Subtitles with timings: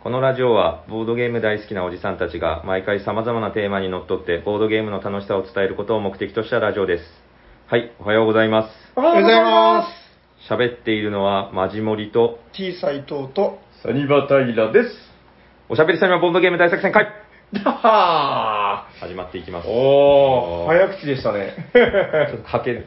[0.00, 7.04] このラジオはボードゲーム大好きなおじさんたちが毎回様々なテーマにのっとってボードゲームの楽しさを伝えることを目的としたラジオです。
[7.66, 8.68] はい、おはようございます。
[8.94, 9.88] おはようございま
[10.48, 12.56] 喋っているのはマジモリと、す。
[12.58, 14.90] T 斎藤と、サニバタイラです。
[15.68, 17.08] おしゃべりさんはボードゲーム大作戦会
[17.52, 19.66] だは始まっていきます。
[19.66, 21.54] ーおー、早口でしたね。
[22.30, 22.78] ちょっとかけ、ギ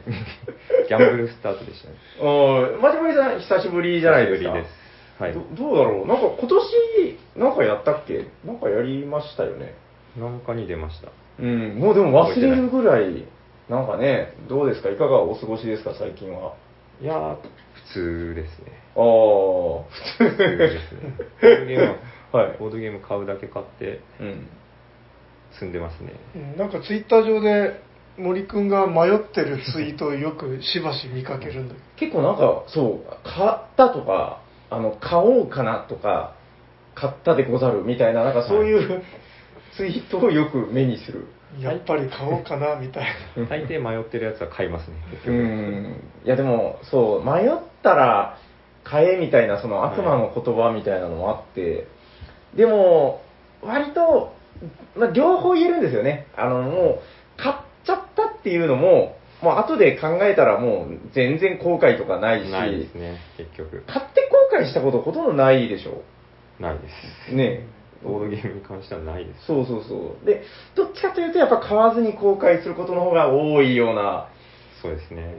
[0.94, 1.94] ャンブルスタートでしたね。
[2.22, 4.48] おー、まじまりさん、久しぶりじゃないですか。
[4.48, 4.81] 久しぶりです
[5.18, 6.06] はいどどうだろう？
[6.06, 8.26] なんか今年、なんかやったっけ？
[8.44, 9.74] なんかやりましたよね。
[10.18, 11.08] なんかに出ました。
[11.40, 13.24] うん、もうでも忘れるぐらい、
[13.68, 14.90] なんかね、どうですか？
[14.90, 15.94] いかがお過ごしですか？
[15.98, 16.54] 最近は。
[17.00, 18.72] いやー、普通ですね。
[18.96, 19.82] あー、
[20.18, 21.14] 普通ですね。
[21.40, 21.96] ボードゲームは、
[22.44, 24.46] はいボードゲーム買うだけ買ってうん。
[25.52, 26.12] 積んでますね。
[26.34, 27.80] うんなんかツイッター上で
[28.18, 34.41] 森くんが迷ってるツイートをよくしばし見かけるんだけ 結構なんか、そう、買ったとか、
[34.74, 36.34] あの、買おうかなとか、
[36.94, 39.02] 買ったでござるみたいな、なんかそういう、
[39.76, 41.26] ツイートをよく目にする。
[41.60, 43.04] ど、やっぱり買おうかなみたい
[43.36, 43.46] な。
[43.48, 45.34] 大抵迷ってるやつは買いますね、結う局。
[45.34, 45.96] ん。
[46.24, 47.50] いやでも、そう、迷っ
[47.82, 48.36] たら
[48.84, 51.86] 買えみたいな、その悪魔の言葉みたいなのもあって、
[52.54, 53.22] でも、
[53.62, 54.34] 割と、
[54.96, 56.26] まあ、両方言えるんですよね。
[56.36, 57.00] あの、もう、
[57.36, 63.82] 買っちゃったっていうのも、もう後で考えたらもう全然後悔とかないし、ないですね、結局。
[63.86, 66.02] 買って後悔したことほとんどないでしょ？
[66.60, 66.80] ないで
[67.28, 67.34] す。
[67.34, 67.66] ね
[68.04, 69.46] ボードゲームに関してはないです。
[69.46, 70.26] そうそうそう。
[70.26, 70.42] で、
[70.74, 74.28] どっちかというとやっぱ買わずに後悔することの方が多いような、
[74.82, 75.34] そうですね。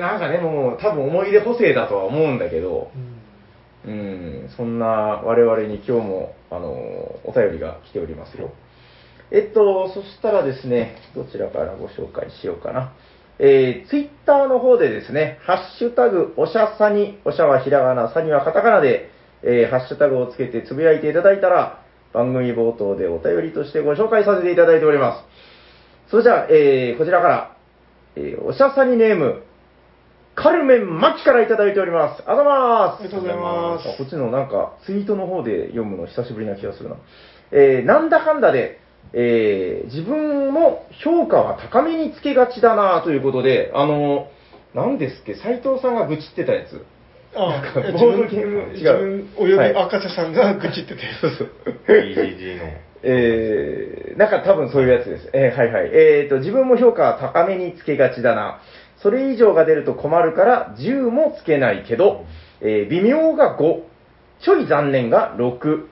[0.00, 2.92] なんかね、もう多分思い出補正だとは思うんだけど、
[3.84, 3.94] うんう
[4.46, 6.70] ん、そんな我々に今日も、あの、
[7.24, 8.52] お便りが来ておりますよ。
[9.32, 12.92] えっと、そしたらですね、どちらからご紹介しようかな。
[13.38, 19.10] えー、ツイッターの方でですね、ハッシュタグ、おしゃさに、おしゃはひらがな、さにはカタカナで、
[19.42, 21.82] えー、ハッシュタグをつけてつぶやいていただいたら、
[22.12, 25.24] 番組冒頭でお便りとしてご紹介させていただいておりま
[26.06, 26.10] す。
[26.10, 27.56] それじゃあ、えー、こちらから、
[28.16, 29.42] えー、おしゃさにネーム、
[30.36, 32.22] カルメン・マキからいただいております。
[32.26, 33.00] ありがとうございます。
[33.00, 36.96] ありがとうございますあこっちのなんか、ツイートの方で読むの久しぶりな気がするな。
[37.50, 38.80] えー、なんだかんだで、
[39.16, 44.28] えー、自分も評価は高めにつけがちだなということで、あの、
[44.74, 46.84] なんですっけ、斉藤さんが愚痴ってたやつ。
[47.36, 51.50] あなんかあボードゲーム自違う分およびはい赤瀬さんが愚痴ってて、そうそう。
[51.88, 52.64] BGG の。
[53.06, 55.30] えー、なんか多分そういうやつです。
[55.32, 55.90] えーはいはい。
[55.92, 58.60] えーと、自分も評価は高めにつけがちだな。
[59.02, 62.24] それ以上が出ると困るから10もつけないけど、
[62.60, 63.82] えー微妙が5、
[64.42, 65.88] ちょい残念が6、普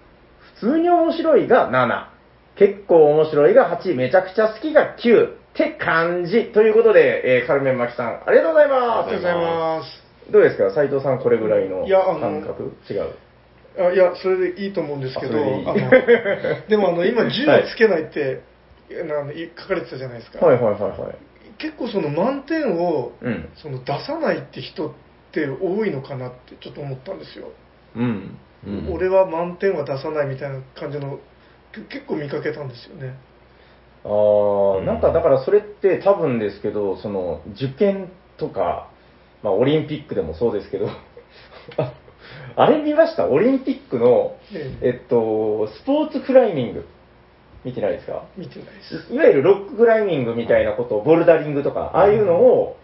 [0.59, 2.12] 通に面白いが7、
[2.57, 6.47] 結構面白いが8、めちゃくちゃ好きが9って感じ。
[6.53, 10.03] ということで、えーカルメンマキさん、ありがとうございあますりがとうございます。
[10.33, 10.71] どうですか？
[10.75, 12.73] 斉藤さんこれぐらいのいやあの感覚？
[12.91, 13.11] 違う？
[13.79, 15.75] あいや、それでいいと思うんですけど、あそれでいいあ
[16.61, 18.41] の でもあの今、10をつけないって、
[19.07, 20.45] なんかい書かれてたじゃないですか。
[20.45, 20.99] はいはいはいはい。
[21.59, 23.49] 結構その満点を、うん。
[23.57, 24.93] その出さないって人っ
[25.33, 27.49] て多いのかなってちょっと思ったんですよ。
[27.97, 28.37] うん。
[28.67, 31.19] うん俺は満点は出さないみたいな感じの、け
[31.91, 33.15] 結構見かけたんですよね。
[34.05, 38.91] ああ、うんなんかだからそれって多分ですけど、その受験とか、
[39.43, 40.89] まあオリンピックでもそうですけど、
[41.79, 41.93] あ
[42.57, 43.27] あれ見ました？
[43.29, 46.87] オリンピックの、えええっと、スポーツクライミング。
[47.65, 48.25] 見てないですか？
[48.37, 49.13] 見てないです。
[49.13, 52.77] いいわゆるロッククライミングみたいなことを、ボルダリングとか、ああいうのを、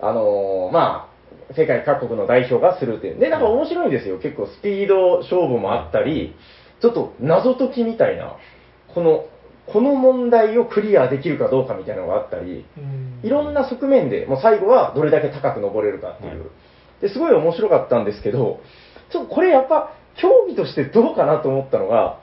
[0.00, 1.10] あのーま
[1.50, 3.18] あ、世界各国の代表がするっていう。
[3.18, 4.18] で、なんか面白いんですよ。
[4.18, 6.34] 結構スピード勝負もあったり、
[6.82, 8.36] ちょっと謎解きみたいな、
[8.92, 9.24] この、
[9.72, 13.20] この問題をクリアできるかどうかみたいなのがあったり、うん。
[13.22, 16.40] いろんな側面で、もう最後はどれだけ高く登れるかっていう。
[16.40, 16.48] はい。
[17.00, 18.60] ですごい面白かったんですけど、
[19.10, 22.18] ちょっとこれやっぱ競技としてどうかなと思ったのが、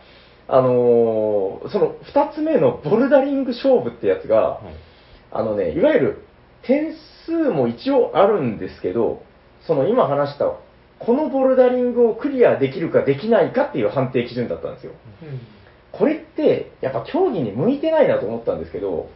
[0.50, 4.74] あのーその二つ目のボルダリング勝負ってやつが、はい。
[5.32, 6.26] あのね、いわゆる
[6.64, 6.94] 点
[7.26, 9.24] 数も一応あるんですけど、
[9.66, 10.46] その今話した、
[11.00, 14.94] このボルダリングをクリアできるかできないかっていう判定基準だったんですよ。
[15.24, 15.40] うん
[15.92, 19.10] これって、やっぱ競技に向いてないなと思ったんですけど、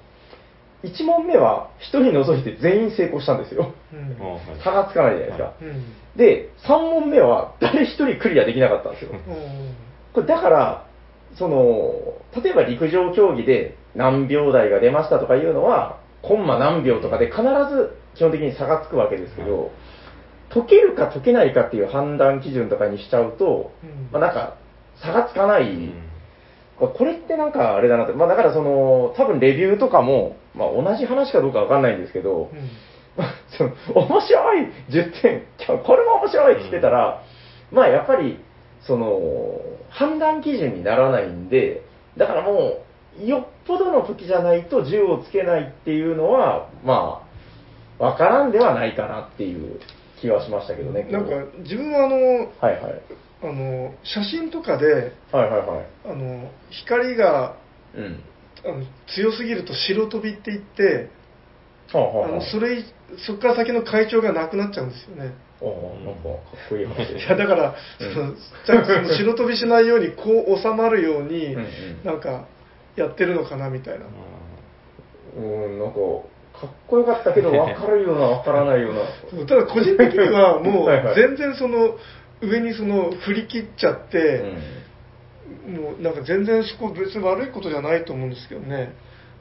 [0.84, 3.74] 1問目は1人除いて全員成功したんですよ。
[4.64, 5.54] 差がつかないじゃないですか。
[5.62, 5.84] うん
[6.18, 9.12] で、3問目は誰1人クリアできなかったんですよ。
[9.12, 9.76] うん
[10.14, 10.86] これだから、
[11.36, 11.94] その、
[12.44, 19.72] 例えば陸上競技で何秒台が出ましたとかいうのは、コンマ何秒とかで必ず基本的に差がつくわけですけど、
[20.54, 24.10] 解けるか解けないかっていう判断基準とかにしちゃうと、うん。
[24.12, 24.58] まあなんか
[25.02, 26.10] 差がつかない、うん
[26.76, 32.70] これってなんかあれだなって、まあだからその、多分レビューとかも、まあ同じ話かどうかわかんないんですけど、うん。
[33.16, 33.72] ま あその
[34.08, 35.44] 面白い10点、
[35.84, 37.22] これも面白いって言ってたら、
[37.72, 38.40] まあやっぱり、
[38.82, 41.84] その、判断基準にならないんで、
[42.18, 42.80] だからも
[43.22, 47.22] う、よっぽどの時じゃないと銃をつけないっていうのは、ま
[48.00, 49.80] あ、わからんではないかなっていう
[50.24, 51.04] 気はしましたけどね。
[51.12, 53.02] なんか自分はあのはいはい。
[53.44, 55.86] あの写真とかではいはいはい。
[56.06, 57.58] あの光が
[57.94, 58.24] うん。
[58.66, 61.10] あの強すぎると白飛びって言って
[61.92, 62.86] はあ、はあはあ、あのそれい
[63.28, 72.48] そこから先の会長がなくなっちゃうんですよねああ、なんかかっこいい話です、いやだから、うんそのちゃ白飛びしないようにこう収まるように、うんうんなんか
[72.96, 74.06] やってるのかなみたいな、
[75.36, 76.00] うん、なんか、
[76.60, 79.02] かっこよかったけど、わかるような、わからないような。
[79.30, 81.96] そ うただ個人的にはもう 全然その
[82.42, 84.44] 上にその振り切っちゃって、
[85.68, 88.94] もうなんか全然そこ別に悪いことじゃないと思うんですけどね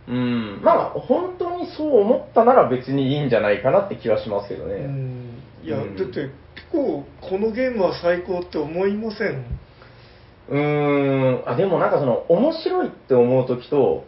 [0.08, 0.14] うん。
[0.14, 0.60] うん。
[0.62, 4.74] まあ、本当にそう思ったなら別にいいんじゃないかなって気はしますけどうね。
[4.86, 6.30] んいや、うんだって結
[6.70, 9.44] 構このゲームは最高って思いません？
[10.50, 11.42] うーん。
[11.46, 14.04] あ、でもなんかその、面白いって思うときと、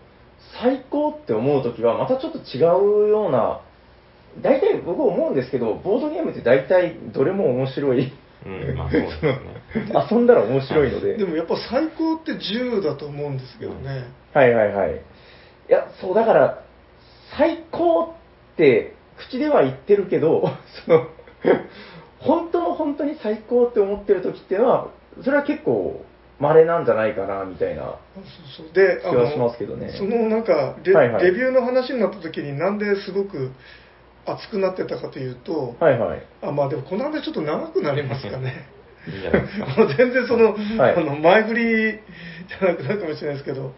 [0.60, 3.60] 最高って思うときはまたちょっと違うような、
[4.42, 8.12] 大体僕思うんですけど、ボードゲームって大体どれも面白い。
[8.46, 9.38] うん、まあそうですね。
[10.10, 11.16] 遊んだら面白いので。
[11.16, 14.94] でもやっぱ最高って10だと思うんですけどね、はいはいはい。
[14.94, 14.96] い
[15.68, 16.62] や、そう、だから、
[17.36, 18.14] 最高
[18.52, 20.50] って、口では言ってるけど、
[20.86, 21.06] その、
[22.18, 24.88] 本当の本当に最高って思ってる時っていうのは、
[25.22, 26.04] それは結構、
[26.48, 27.82] 稀なんじゃないかな、みたいな。
[27.82, 28.20] そ
[28.62, 33.50] うそうであ気はしますけどねそのなんかレ,、はいはいレビューの話になった時になんですごく
[34.26, 36.22] 熱くなってたかというと、はいはい。
[36.42, 38.66] あまあでもこの話ちょっと長くなりますかね
[39.06, 39.66] いいんじゃないですか。
[39.76, 41.64] もう全然その,、はいあの前振り
[42.48, 43.72] じゃなくなるかもしれないですけど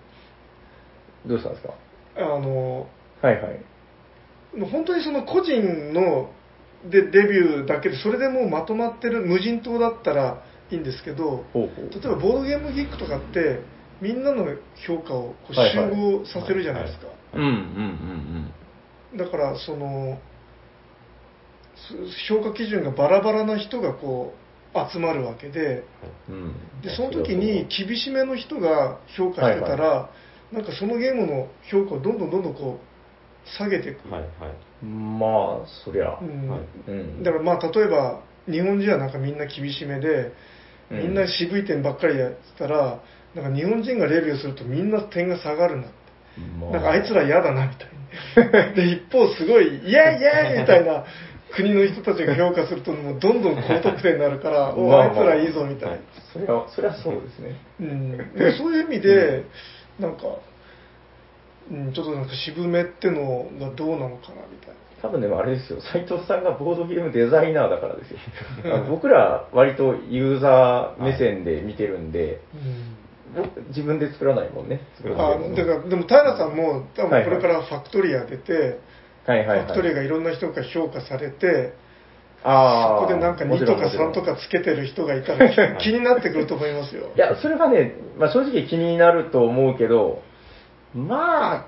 [1.26, 1.74] どうしたんですか？
[2.16, 2.86] あの
[3.22, 3.60] はいはい。
[4.70, 6.30] 本当にその個人の
[6.84, 11.44] でデビューだけでそれでもうまとまってる無人島だったらいいんですけど。
[11.54, 13.60] 例えばボードゲームギークとかって
[14.00, 14.46] みんなの
[14.86, 15.60] 評価をこう集
[15.90, 18.52] 合させるじゃないですか、うんうんうん
[19.16, 20.18] だからその
[21.76, 24.34] す評価基準がバラバラな人がこ
[24.74, 25.84] う集まるわけで。
[26.82, 30.10] でその時に厳しめの人が評価してたら、
[30.52, 34.84] なんかそのゲームの評価をどんどんどんどんこう下げていく、はいはい。
[34.84, 36.18] まあ、そりゃ。
[36.20, 37.22] うん。
[37.22, 40.32] だからまあ例えば日本人はなんかみんな厳しめで、うん
[40.90, 43.00] みんな渋い点ばっかりやってたら
[43.34, 45.94] なんか日本人がレビューするとみんな点が下がるなって。
[46.60, 48.76] まなんかあいつら嫌だなみたいに。
[48.76, 51.04] で一方すごいイエイイエイみたいな
[51.54, 55.98] 国の人たちが評価するともうどんどん高得点になるからおまあいつらいいぞみたいな、
[56.32, 57.56] それは、それはそうですね。
[57.80, 59.44] うん、でそういう意味で、
[59.98, 60.24] なんか、
[61.70, 64.74] うん、ちょっとなんか渋めってのがどうなのかなみたいな
[65.06, 68.18] 多分でもあれですよ、斉藤さんがボードゲームデザイナーだからですよ。
[68.74, 72.40] あの僕ら割とユーザー目線で見てるんで、
[73.34, 74.80] 僕自分で作らないもんね。
[74.96, 78.80] 作らないあもんだからでも平さんも多分これからファクトリア出て、
[79.26, 79.58] はいはいはい。
[79.60, 81.74] ファクトリアがいろんな人が評価されて
[82.42, 90.22] あーそこでなんか2とかもちろんもちろん3とかつけてる人がいたら気 気になってくると思いますよいや、それはね、まあ、正直気になると思うけど、
[90.94, 91.66] まあ、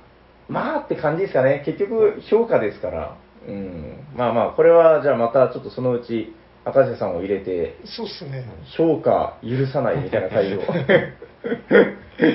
[0.49, 1.62] まあって感じですかね。
[1.64, 3.17] 結局、評価ですから。
[3.49, 3.97] うん。
[4.15, 6.35] まあまあ、これは、じゃあまたちょっとそのうち、
[6.65, 8.45] 赤瀬さんを入れて、そうっすね
[8.77, 10.61] 評価許さないみたいな対応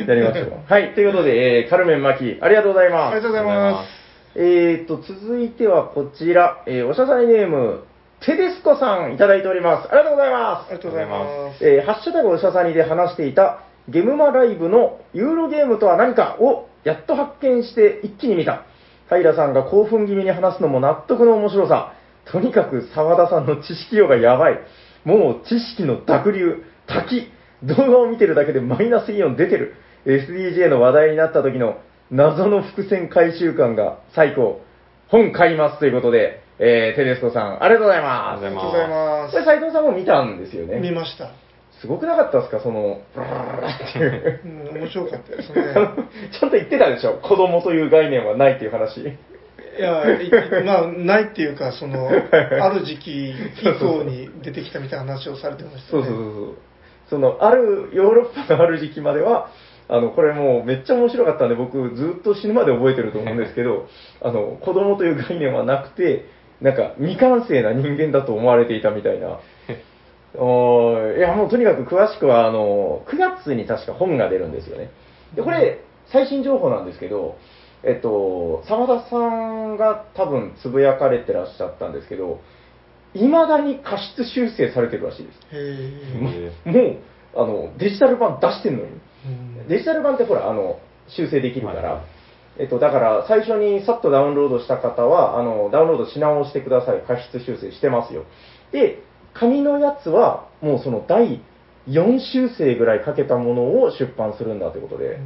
[0.08, 0.54] やりましょう。
[0.68, 0.94] はい。
[0.96, 3.14] ということで、えーカルメン・マキ、ありがとうございます。
[3.14, 3.90] ありがとうございます
[4.36, 7.84] えーと、続いてはこちら、えーおしゃさりネーム、
[8.22, 9.90] テデスコさんいただいております。
[9.90, 10.68] ありがとうございます。
[10.70, 18.64] ありがとうございますえーハッシュタグおしゃさにで話していたゲムマライブのユーロゲームとは何かをやっと発見して一気に見た。
[19.10, 21.94] 平さんが興奮気味に話すのも納得の面白さ。
[22.26, 24.60] とにかく沢田さんの知識量がやばい。
[25.04, 27.32] もう知識の濁流、滝。
[27.64, 29.76] 動画を見てるだけでマイナスイオン出てる。
[30.06, 31.78] SDJ の話題になった時の
[32.12, 34.62] 謎の伏線回収感が最高。
[35.08, 38.46] 本買いますということで、えー、テレスコさん、ありがとうございます。
[38.46, 40.76] ありがとうございまこれ斉藤さんも見たんですよね。
[40.76, 41.32] す見ました、
[41.84, 44.40] すごくなかったですか、その、ブラーっていう。
[44.46, 44.48] う
[44.78, 45.64] ん、面白かったですね
[46.32, 49.02] ちゃんと言ってたでしょ、子供という概念はないっていう話。
[49.02, 49.06] い
[49.78, 53.36] や、いまあ、ないっていうか、その、ある時期以
[53.82, 56.00] 降に出てきたみたいな話をされてましたね。
[56.00, 56.56] そうそうそうそう。
[57.10, 59.50] その、ある、ヨーロッパのある時期までは、
[59.90, 63.88] あの、これもうめっちゃ面白かったんで、僕ずっと死ぬまで覚えてると思うんですけど、
[64.24, 66.28] あの、子供という概念はなくて、
[66.62, 69.40] なんか未完成な人間だと思われていたみたいな。
[70.36, 74.90] おーいや、もうとにかく詳しくは、あの、9月に確か本が出るんですよね。
[75.36, 75.80] で、これ、
[76.12, 77.38] 最新情報なんですけど、
[77.84, 82.40] えっと、澤田さんが多分つぶやかれてらっしゃったんですけど、
[83.14, 85.40] 未だに過失修正されてるらしいです。
[86.66, 86.98] もう、
[87.36, 88.88] あの、デジタル版出してんのよ。
[89.26, 92.04] うんデジタル版ってほら、あの、修正できるから、はいはい
[92.60, 97.02] えっと、だから、最初にさっとダウンロードした方は、あの、ダウンロードし直してください。
[97.02, 98.26] 過失修正してますよ。
[98.72, 99.00] で、
[99.34, 101.42] 紙のやつは、もうその第
[101.88, 105.20] 4修正ぐらいかけたものを出版するんだということで、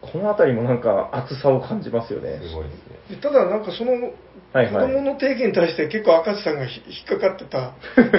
[0.00, 2.40] このあたりもなんか熱さを感じますよね。
[2.42, 2.94] すごいですね。
[3.10, 3.92] でただなんかその
[4.52, 8.10] はいはい子供の定義に対して結構赤字さんがひ引っかかってた 引っ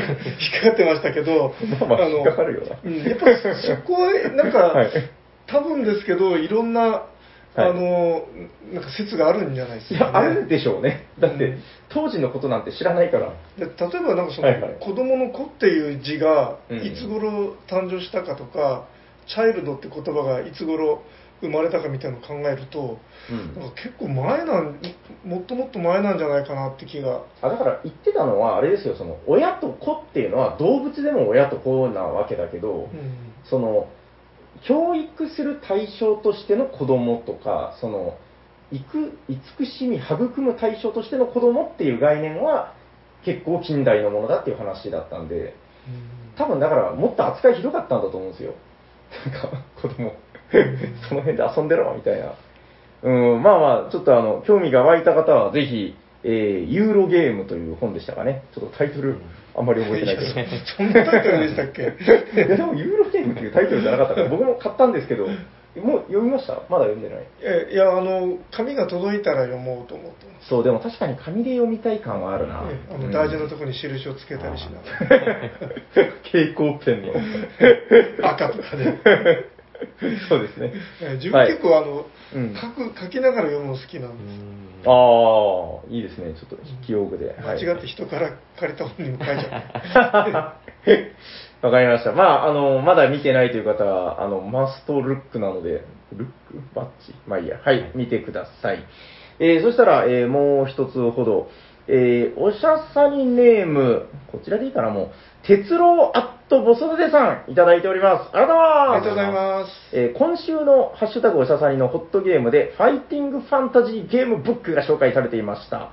[0.62, 3.50] かかってましたけどまあまあ引っかかるよなうんやっぱりそ
[3.84, 4.90] こはなんか、 はい
[5.48, 7.04] 多分ですけどいろんなあ
[7.56, 7.74] はい。
[7.74, 8.26] の
[8.74, 11.08] なんか説があるんじゃないですいか、や、ね、あるでしょうね。
[11.20, 11.64] だって、うん。
[11.90, 13.34] 当時のことなんて知らないから。
[13.58, 14.78] で例えばなんかその、はいはい。
[14.80, 16.78] 子供の子っていう字がうん。
[16.80, 18.88] いつ頃誕生したかとか、
[19.28, 21.02] チャイルドって言葉がいつ頃
[21.42, 23.60] 生まれたかみたいなのを考えると、うん。
[23.62, 24.80] なんか結構前なん
[25.26, 27.24] もっともっと前なんじゃないかなって気が。
[27.42, 32.90] あだから言ってたのは、あれですよ、その親と子っていうのは動物でも親と子なわけだけど、うん。
[33.44, 33.88] その
[34.68, 38.18] 教育する対象としての子供とか、その
[38.72, 42.74] 育慈しみ、育む対象としての子供っていう概念は
[43.24, 45.56] 結構近代のものだっていう話だったんで、
[46.38, 48.54] 多分だからもっと扱いひどかったんだと思うんですよ。
[49.32, 50.14] なんか子供、
[51.08, 52.34] その辺で遊んでろみたいな。
[53.04, 58.44] うん、まあまあ、ちょっとあの、興味が湧いた方はぜひ、えーユーロゲームという本でしたかね。
[58.56, 59.18] ちょっとタイトル、
[59.58, 60.28] あんまり覚えてないけど。
[60.30, 60.36] そ
[60.78, 61.82] そんなタイトルでしたっけ？
[61.84, 61.86] い
[62.38, 66.54] やでもユーロゲームっていうタイトルじゃなかったから、僕も買ったんですけど、もう読みました？
[66.70, 67.20] まだ読んでない？
[67.42, 72.64] えいやあの紙が届いたら読もうと思ってますそう、でも確かに紙で読みたい感はあるな。
[72.70, 75.50] えあのうん大事なところに印をつけたりしながら、
[76.24, 77.14] 蛍光ペンの。
[78.30, 78.94] 赤とかで、
[80.30, 80.74] そうですね。
[81.02, 82.06] え自分結構あの、
[82.36, 86.34] うん書く書きながら読むの好きなんです、ああ、いいですね。
[86.34, 87.28] ちょっと筆記用具で。
[87.28, 91.12] はい間違って人から借りた本にも書いちゃって
[91.62, 92.12] わかりました。
[92.12, 96.34] まあ、あの、まだ見てないという方は、あの、マストルックなので、ルック
[96.76, 97.60] バッチまあいいや。
[97.64, 98.84] はい、見てください。
[99.40, 101.50] えー、そしたら、えーもう一つほど、
[101.88, 105.12] えー、おしゃさにネーム、こちらでいいかな、もう、
[105.44, 108.30] 鉄郎アットボソデさん、いただいております。
[108.38, 108.92] ありがとうございます。
[108.92, 115.92] ありがとうございますえー今週のハッシュタグおしゃさにのホットゲームで、ファイティングファンタジーゲームブックが紹介されていました。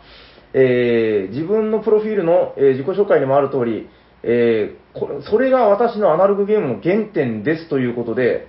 [0.52, 3.88] えー自分のプロフィールの、えー自己紹介にもある通り、
[4.24, 8.48] えーこれそれが私のアナログゲームの原点ですということで、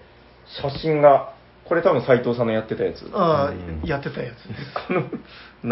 [0.62, 1.34] 写真が、
[1.70, 3.10] これ多分斉藤さんのやってたやつ。
[3.14, 5.04] ああ、うんやってたやつですこの、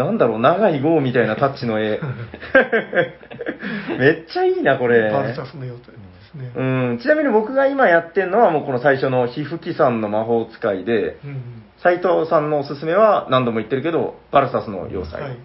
[0.06, 2.00] なんだろう、長い号みたいなタッチの絵。
[3.98, 5.10] めっちゃいいな、これ。
[5.12, 5.92] バルサスの用途
[6.34, 6.62] ですね、う
[6.94, 15.20] ん、ちなみに僕が今やってるのは、もうこの最初の皮膚機さんの魔法使いで、うん斉藤さんのおすすめは何度も言ってるけど、バルサスの要塞。
[15.20, 15.38] はい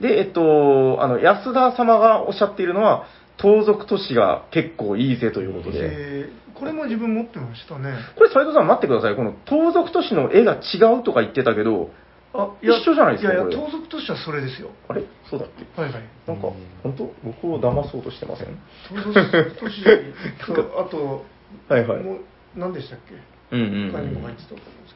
[0.00, 5.78] で、えっと、あの、安田様がおっしゃっているのは、盗賊都市が結構いいぜということで。
[5.82, 9.14] えーこれも自分持ってましたねこれ斉藤さん待ってください。
[9.14, 11.90] この盗賊都市の絵が違うとか言ってたけど、
[12.34, 14.70] あ一緒じゃないですかいやいや盗賊としてはそれですよ。
[14.88, 15.02] あれ？
[15.30, 15.80] そうだっけ？
[15.80, 16.02] はいはい。
[16.26, 17.10] なんか、本当？
[17.24, 18.48] 僕を騙そうとしてません？
[18.88, 21.24] 盗賊都市とあと
[21.68, 22.02] はいはい。
[22.02, 22.18] もう
[22.56, 23.14] 何でしたっけ？
[23.56, 23.92] うんうんうん。
[23.92, 24.94] 他にも入ってたと思うんです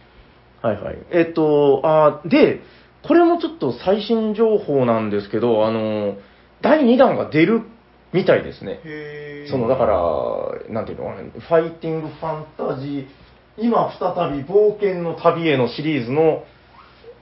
[0.60, 0.98] けはいはい。
[1.10, 2.60] えっと、あーで、
[3.02, 6.16] これもちょっと最新情報なんですけど、あの、
[6.60, 7.62] 第2弾が出る
[8.12, 8.80] みたいですね。
[8.84, 8.90] ど。
[8.90, 13.06] へえその、だから、なんていうのかな、ファイティングファンタジー、
[13.58, 16.44] 今再び冒険の旅へのシリーズの、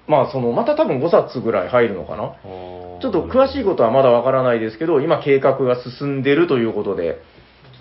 [0.06, 2.34] まあその、また多分5冊ぐらい入るのかな。
[3.00, 7.20] ちょっと詳しいことはまだわからないですけど、今計画が進んでるということで、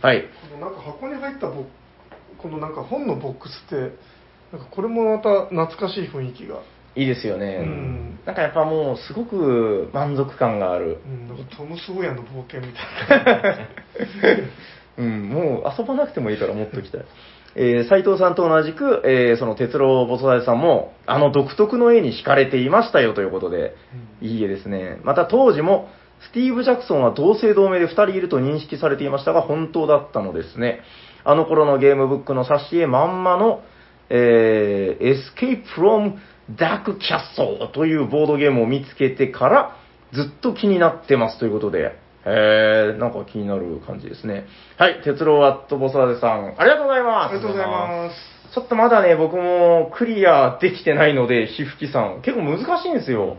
[0.01, 0.23] はい。
[0.51, 1.65] このなんか箱に入ったボ
[2.37, 3.75] このなんか本のボックスって
[4.53, 6.61] なんかこれもまた懐かしい雰囲気が、
[6.95, 7.59] いいですよね。
[7.61, 10.99] うんなんかやっぱもう、すごく満足感がある。
[11.05, 12.67] うん、なんかトム・ソーヤの冒険み
[13.07, 13.57] たいな
[14.99, 17.01] うん、もう遊ばなくてもいいから持っときたい。
[17.55, 23.75] えー斉藤さんと同じく、えーその哲郎ボソダイさんも、あの独特の絵に惹かれていましたよということで、
[24.21, 24.99] いい絵ですね。
[25.03, 25.89] また当時も、
[26.21, 30.81] スティーブ・ジャクソンは同姓同名で2人いると認識されていましたが、本当だったのですね。
[31.23, 33.61] あの頃のゲームブックの挿絵まんまの、
[34.09, 36.15] えー Escape from
[36.55, 39.75] Dark Castle というボードゲームを見つけてから、
[40.13, 41.95] ずっと気になってますということで、
[42.25, 44.45] えー、なんか気になる感じですね。
[44.77, 47.31] はい、哲郎アットボサーデさん、ありがとうございます。
[47.31, 53.37] ありがとうございますちょっとまだね、僕もクリアできてないので、ひふきさん、結構難しいんですよ。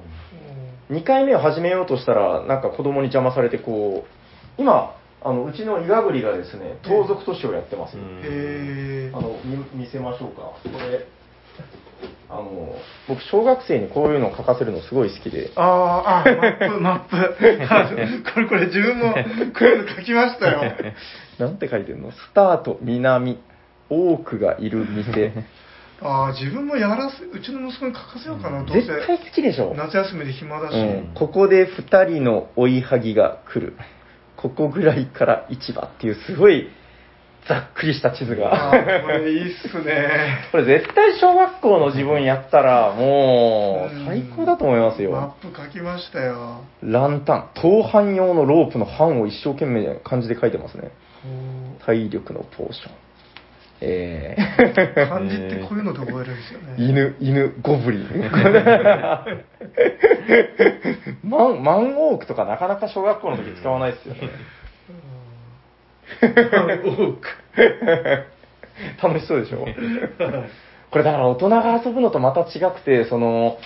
[0.91, 7.97] 2回目を始めようとしたら、なんか子供に邪魔されて、こう、今、あのうちのイガグリがですね、盗賊都市をやってます。
[7.97, 10.43] うんへえあの見見せましょうか。
[10.43, 11.07] これ、
[12.29, 12.75] あの、
[13.09, 17.75] 僕、小学生にこういうのを書かせるのすごい好きで、あーあ、マップ、マップ。
[17.75, 19.21] あこれこれ自分も こ
[19.63, 20.63] ういうの書きましたよ。
[21.39, 22.13] なんて書いてるの？
[22.13, 23.39] スタート、南、
[23.89, 25.33] 多くがいる店。
[26.03, 28.83] ああ、自分もやらせ、うちの息子に書かせようかな、どうせ。
[28.83, 29.75] 絶対好きでしょ。
[29.77, 30.75] 夏休みで暇だし。
[30.75, 33.75] うん、ここで2人の追いはぎが来る。
[34.37, 36.71] ここぐらいから市場っていうすごい
[37.49, 38.73] ざっくりした地図あが。
[38.73, 40.45] ーこれいいっすね。
[40.53, 45.13] これ絶対小学校の自分やったらもう最高だと思いますよ。
[45.13, 46.63] マップ書きましたよ。
[46.83, 50.91] ランタン、盗犯用のロープの版を一生懸命漢字で書いてますね。
[51.23, 52.93] こ体力のポーション。
[53.83, 56.75] えうー、 漢字ってこういうので覚えるんですよね。
[56.77, 58.31] 犬、犬、ゴブリン。
[61.25, 64.29] マン、マンオークとかなかなか小学校の時使わないですよね。
[69.03, 69.67] 楽しそうでしょ？
[70.91, 73.59] これだから大人が遊ぶのとまた違くて、その、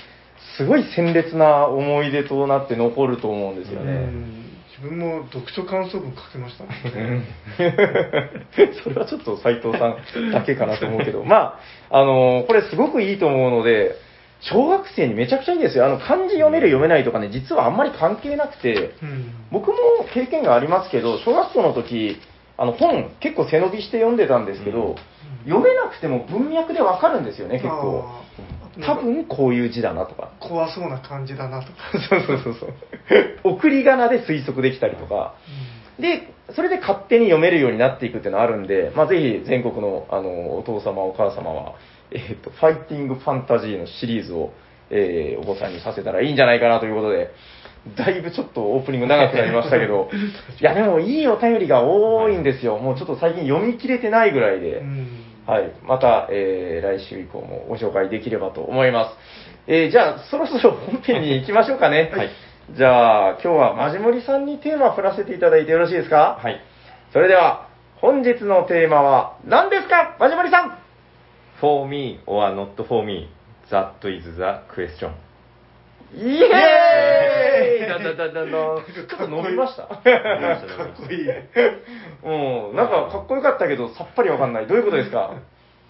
[0.58, 3.92] すごい鮮烈な思い出となって残ると思うんですようね。
[3.92, 4.44] ん
[4.76, 7.22] 自分も読書感想文書きましたね。
[8.82, 11.58] それはちょっと斉藤さんだけかなと思うけど、ま
[11.90, 13.94] あ、あのこれすごくいいと思うので、
[14.40, 15.86] 小学生にめちゃくちゃいいんですよ。
[15.86, 19.76] あの、漢字読める読めないとかね、実はあんまり関係なくて、うん僕も
[20.12, 22.20] 経験がありますけど、小学校の時、
[22.56, 24.96] あの本結構背伸びして読んでたんですけど、
[25.44, 28.04] 読めなくても文脈でわかるんですよね、結構。
[28.84, 30.32] 多分こういう字だなとか。
[30.40, 31.78] 怖そうな感じだなとか。
[32.08, 32.74] そうそうそうそう。
[33.44, 35.34] 送り仮名で推測できたりとか。
[35.98, 41.74] で、それで勝手に読めるようになっていくっていうのはあるんで、まあ、ぜひ全国のあのお父様、お母様は、
[42.10, 44.52] えっ、と、ファイティングファンタジーのシリーズを、
[44.90, 47.30] えーお子さんにさせたらいいんじゃないかなということで、
[47.96, 50.08] だいぶちょっとオープニング長くなりましたけど、
[50.60, 52.78] いや、でもいいお便りが多いんですよ。
[52.78, 54.76] もうちょっと最近読み切れてないぐらいで。
[54.78, 55.72] うんはい。
[55.82, 59.16] また、えー来週以降もご紹介できればと思います。
[59.66, 62.10] えーじゃあ、そろそろ本編に行きましょうかね。
[62.16, 62.30] はい。
[62.70, 66.38] じゃあ、今日はマジモリさんにテーマを振らせていただいてよろしいですか？
[66.42, 66.58] はい。
[67.12, 70.16] それでは、本日のテーマは何ですか？
[70.18, 70.78] マジモリさん
[71.60, 73.28] For me or not for me,
[73.70, 74.40] that is the
[74.74, 75.10] question.
[76.16, 77.53] イエーイ
[77.86, 79.86] だだだだだちょっと伸びました？
[79.86, 81.28] かっこいい。
[82.70, 84.66] うん、なんかかっこよかったけど、さっぱりわかんない。
[84.66, 85.34] どういうことですか？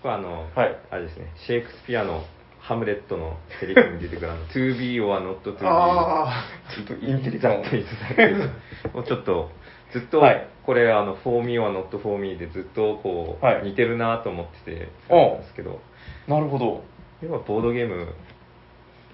[0.02, 2.22] これあの、はいあれですね、シェイクスピアの
[2.60, 5.58] ハムレットのセリフに出てくるあの、 to be or not to be.
[5.62, 9.50] あちょっとインテリジャンうちょっと、
[9.92, 15.80] ずっと、はいこれあの、for me or not for me でずっとこう、はい似てるなと思ってて、なんですけど、
[16.26, 16.82] なるほど。
[17.22, 18.14] 要はボードゲーム、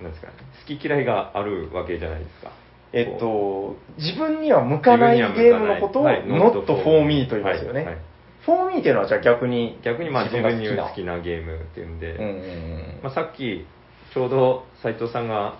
[0.00, 0.34] なんですかね、
[0.66, 2.52] 好き嫌いがあるわけじゃないですか。
[2.92, 6.24] えっこと、自分には向かないゲームのことを、はい。
[6.24, 7.84] not for me と言いますよね。
[7.84, 7.94] はい。
[7.94, 8.02] はい。
[8.44, 11.16] for me っていうのはじゃあ逆に、う逆にまあ自分に好きな。
[11.16, 13.00] なゲームっていうんで、うんうんうん。
[13.02, 13.66] まあ、さっき
[14.12, 15.58] ちょうど斉藤さんが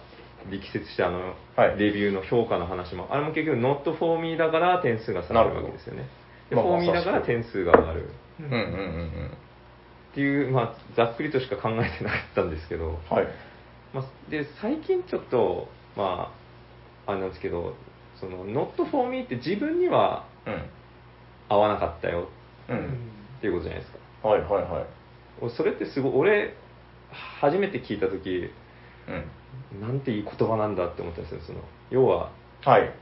[0.51, 1.79] 力説したあの、はい。
[1.79, 6.09] レビューの評価の話もあれも結局 not for me だから点数が下がるわけですよね。
[6.51, 8.09] for me だから点数が上がる。
[8.41, 9.31] ーうんうんうん。
[10.13, 12.95] っていう、まあ、ざっくりとしか考えてなかったんですけど、うん。
[13.17, 13.27] はい。
[13.93, 16.40] まあ、で最近ちょっとまあ
[17.11, 17.75] あれなんですけど
[18.21, 20.55] その not for me って自分にはうん。
[21.49, 22.29] 合合わなかったよ
[22.69, 22.73] う。
[22.73, 22.83] うんん
[23.39, 23.93] っていうことじゃないです
[24.23, 24.87] かはいはいはい。
[25.41, 26.55] 俺それってすごい俺
[27.41, 28.51] 初めて聞いた時
[29.09, 29.81] うん。
[29.81, 32.31] なんていい言葉なんだって思ったんですよその要は
[32.65, 32.93] はい。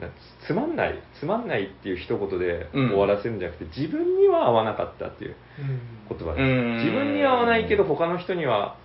[0.00, 0.08] な
[0.46, 5.62] つまんないつまんないっていう一言でうん終わらせるんじゃなくて、自分には合わなかったっていうう
[6.14, 6.44] ん言葉でう
[6.76, 8.76] んす自分には合わないけど他の人には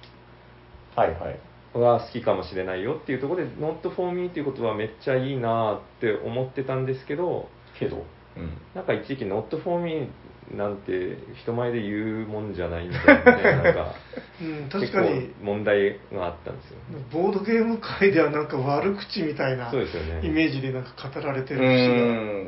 [0.96, 1.40] はいはい。
[1.80, 8.06] は好きかもしれないよっていうところで「not for me」っていう言葉はめっちゃいいなって思ってたんですけどけど？
[8.38, 8.58] うん。
[8.74, 10.10] なんか一時期「not for me」
[10.56, 13.96] なんて人前で言うもんじゃないんだよねなんか
[14.40, 16.78] うん確かに結構問題があったんですよ
[17.12, 21.88] ボードゲーム界ではなんか悪口みたいなそうですよねイメージでなんか語られてうるし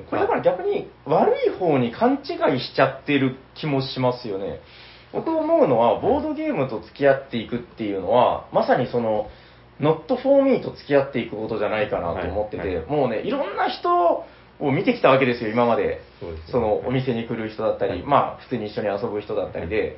[0.03, 0.05] ん。
[0.07, 4.59] これだから逆に悪い方に勘違いしちゃってる気もしますよね。
[5.17, 9.29] 僕思うのは、ボードゲームと付き合っていくっていうのは、まさにその、
[9.79, 12.85] not for me と付き合っていくことじゃないかなと思ってて、はいはい。
[12.85, 14.25] もうね、いろんな人
[14.59, 16.01] を見てきたわけですよ、今まで。
[16.19, 16.31] そね。
[16.51, 18.03] そのお店に来る人だったり、はい。
[18.03, 19.97] まあ普通に一緒に遊ぶ人だったりで、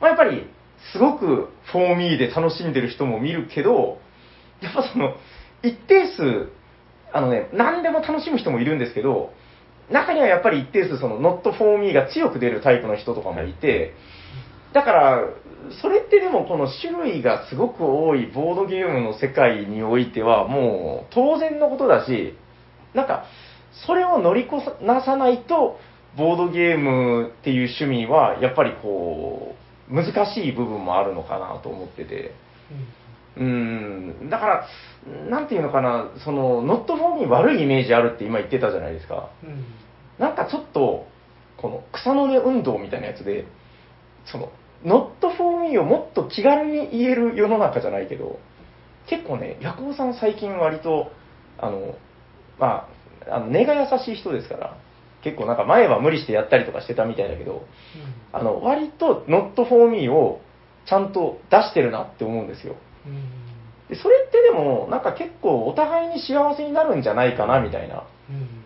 [0.00, 0.46] まあ、やっぱり
[0.92, 3.98] すごく for me で楽しんでる人も見るけど、
[4.60, 5.14] やっぱその
[5.62, 6.50] 一定数、
[7.12, 9.32] あのね、何でも楽しむ人もいるんですけど、
[9.90, 13.94] 中にはやっぱり一定数その not for me が強く出るタイプの人とかもいて、
[14.74, 15.20] だから、
[15.80, 22.34] それってでもこの種類がすごく多いボードゲームの世界においてはもう当然のことだし、
[22.92, 23.24] なんか、
[23.86, 25.78] それを乗り越なさないと、
[26.16, 29.56] ボードゲームっていう趣味は、やっぱりこ
[29.88, 32.34] 難しい部分もあるのかなと思ってて。
[33.36, 34.66] うん、だから、
[35.28, 39.30] なんていうのかな、その、ノットフォーミー悪いイメージあるって今言ってたじゃないですか。
[39.42, 39.64] うんうん
[40.18, 41.06] なんかちょっと、
[41.56, 43.46] この草の根運動みたいなやつで、
[44.26, 44.52] その、
[44.84, 48.38] ノットフォーミーをもっと気軽に言える世の中じゃないけど、
[49.08, 51.10] 結構ね、ヤコウさん最近割と、
[51.58, 51.94] あの、
[52.58, 52.88] ま
[53.28, 54.76] あ、あの根が優しい人ですから、
[55.22, 57.66] 結構なんか前は無理してやったりとかしてたみたいだけど、
[58.32, 60.42] あの、割とノットフォーミーを
[60.86, 62.76] ちゃんと出してるなって思うんですよ。
[63.06, 63.88] うん。
[63.88, 68.04] でそれってでも、なんか結構お互いに幸せになるんじゃないかなみたいな。
[68.28, 68.63] うん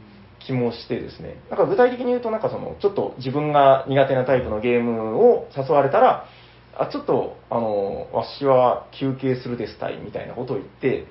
[0.48, 1.37] 気もしてですね。
[1.50, 6.24] なんか具体的に言うと、なんかその、ちょっと自分が苦手なタイプのゲームを誘われたら、
[6.74, 11.06] あ、ちょっと、あの、わしは休憩するですたいみたいなことを言って、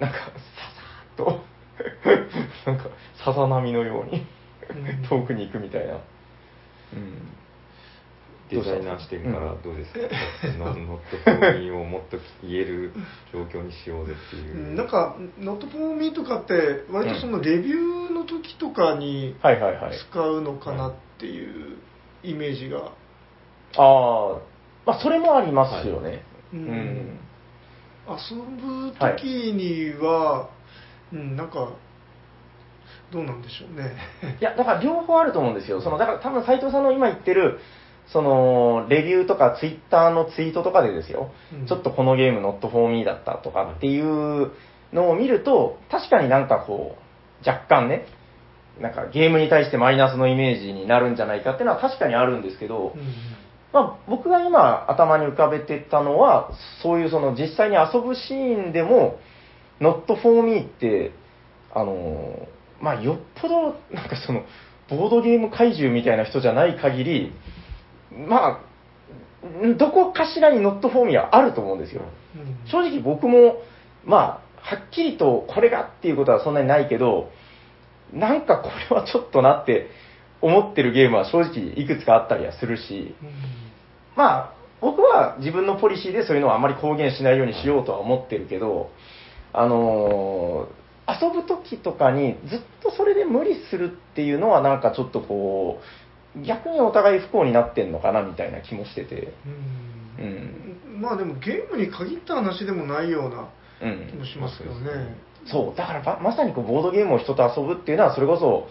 [0.00, 1.40] なんか、ささーっと、
[2.66, 2.86] なんか、
[3.24, 4.26] さざ波のように
[4.70, 5.94] うん遠くに行くみたいな。
[5.94, 6.00] うん。
[8.50, 9.98] デザイナー視点からどうですか、
[10.58, 12.92] ノノットフォーミーをもっと言える
[13.32, 14.72] 状況にしようぜっていうう。
[14.72, 19.98] んなんか、ノットフォーミーとかって、割とそのレビューの時とかにはいはいはい。
[20.10, 21.78] 使うのかなっていう
[22.22, 22.92] イメージが。
[23.76, 24.38] ああ、
[24.84, 26.22] まあそれもありますよね。
[26.52, 27.18] ううんん。
[28.08, 30.50] 遊ぶ時には、
[31.12, 31.72] うん、なんか、
[33.12, 33.94] どうなんでしょうね。
[34.40, 35.80] いや、だから両方あると思うんですよ。
[35.80, 37.60] その、だから多分斉藤さんの今言ってる、
[38.08, 41.66] その、レビューとかツイッターのツイートとかでですよ、うん。
[41.66, 44.52] ちょっとこのゲームノットフォーミーだったとかっていう
[44.92, 46.96] のを見ると、確かになんかこ
[47.44, 48.06] う、若干ね、
[48.80, 53.00] なんかゲームに対してマイナスのイメージになるんじゃないかっていうのは確かにあるんですけど、うん
[53.72, 56.50] まあ、僕が今頭に浮かべてたのは、
[56.82, 59.18] そういうその実際に遊ぶシーンでも、
[59.80, 61.12] Not for me って、
[61.74, 62.48] あの、
[62.80, 64.44] まあ、よっぽど、なんかその、
[64.90, 67.32] ボードゲーム怪獣みたいな人じゃない限り、
[68.16, 68.60] ま
[69.44, 72.02] あ、んどこかしらに Not for me はあると思うんですよ。
[72.36, 73.62] うん正直僕も、
[74.04, 77.30] まあ、はっきりとこれがっていうことはそんなにないけど、
[78.12, 79.88] なんかこれはちょっとなって
[80.40, 83.30] 思ってるゲームは正直いくつかあったりはするし、うん
[84.16, 88.90] まあ、僕は自分のポリシーでそういうのはあまり公言しないようにしようとは思ってるけど、
[89.52, 95.82] あのー遊ぶ時とかにずっとそれで無理するっていうのはなんかちょっとこう、
[96.46, 99.34] 逆にお互い不幸になってんのかなみたいな気もしてて、
[100.18, 101.00] うんうん。
[101.00, 103.48] まあでもゲームに限った話でもないような
[103.82, 105.16] うん気もしますけどね。
[105.46, 108.68] そう、だからばまさにこうボードゲームを人と遊ぶっていうのは、それこそ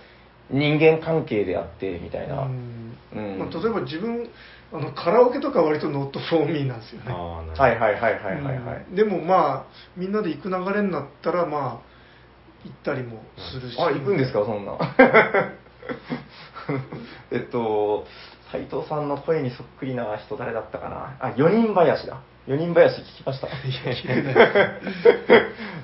[0.50, 2.44] 人間関係であって、みたいな。
[2.44, 4.30] うんうんまあ、例えば自分
[4.74, 7.08] あのカラオケとか割とノットフォーミーなんですよね。
[7.10, 8.86] あーなるほどはいはいはいはいはいはい。
[8.90, 9.66] うんでもまあ
[9.98, 11.92] みんなで行く流れになったらまあ
[12.64, 13.22] 行ったりも
[13.52, 13.78] するし。
[13.78, 14.78] あ、行くんですか、そんな。
[17.32, 18.06] えっと、
[18.52, 21.16] 斉藤さんの声にそっくりな人誰だったかな？
[21.20, 22.22] あ、四人林だ。
[22.48, 23.48] 四人林聞きました？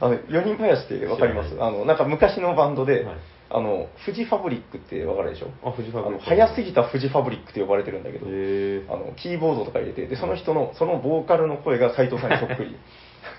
[0.02, 1.56] あの、四人林ってわかります？
[1.62, 3.16] あの、なんか昔のバンドで、はい
[3.50, 5.48] あの、フジファブリックってわかるでしょ？
[5.64, 12.76] あフジファブリックあの早すぎたフジファブリックって呼ばれてるんだけど、あの、キーボードとか入れて、で、その人の、そのボーカルの声が斉藤さんにそっくり。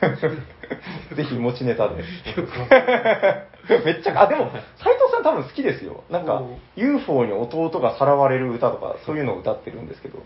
[1.14, 1.97] ぜひ持ちネタで。
[3.85, 6.05] めっちゃ、あ、でも、斉藤さん多分好きですよ。
[6.11, 6.43] なんか
[6.77, 10.19] UFO に弟がさらわれる歌とか、そういうのを歌ってるんですけど。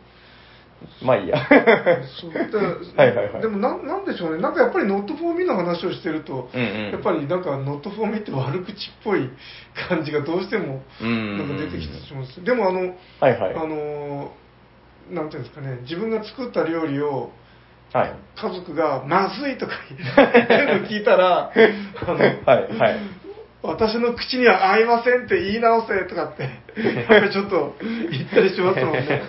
[1.02, 1.38] まあいいや。
[2.20, 2.40] そうだ
[3.02, 9.30] はいはいはいでもなんなんでしょうね、なんかやっぱりノットフォーミーの話をしてると、うんうんやっぱりなんかノットフォーミーって悪口っぽい
[9.88, 12.80] 感じがどうしてもうんなんか出てきてしまうんですでもあの、
[13.20, 13.54] はいはい。
[13.54, 14.32] あの
[15.10, 17.30] なんていうんですかね、自分が作った料理を
[17.92, 18.14] はい。
[18.36, 22.98] 家族がまずいとか言ってるの聞いたら、あのはいはい。
[23.62, 27.74] 私の口には合いませんって言い直せとかって、やっぱりちょっと
[28.10, 29.22] 言ったりしますもんね。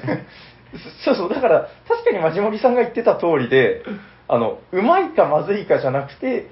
[1.06, 3.84] そうそう、だから、確かにマジモリさんが言ってた通りで、
[4.28, 6.48] あの、うまいかまずいかじゃなくて、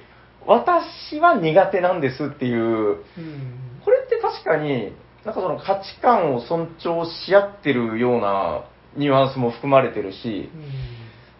[0.45, 4.93] 私は苦手なんですっていう、うんこれって確かに、
[5.25, 8.63] なんかその価値観を尊重し合ってるような
[8.95, 10.49] ニュアンスも含まれてるし、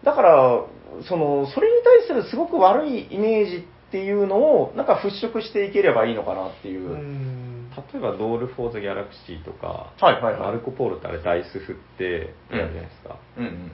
[0.04, 0.64] だから、
[1.08, 6.90] その、それに対するすごく悪いイメージっていうのを、なんか払拭していければいいのかなっていう。
[6.90, 7.52] うん
[7.92, 13.16] 例えば、ドール・フォー・ザ・ギャラクシーとか、はいはいはいマルコ・ポーロってあれ、ダイス振ってやるじゃないですか。
[13.38, 13.72] うんうん。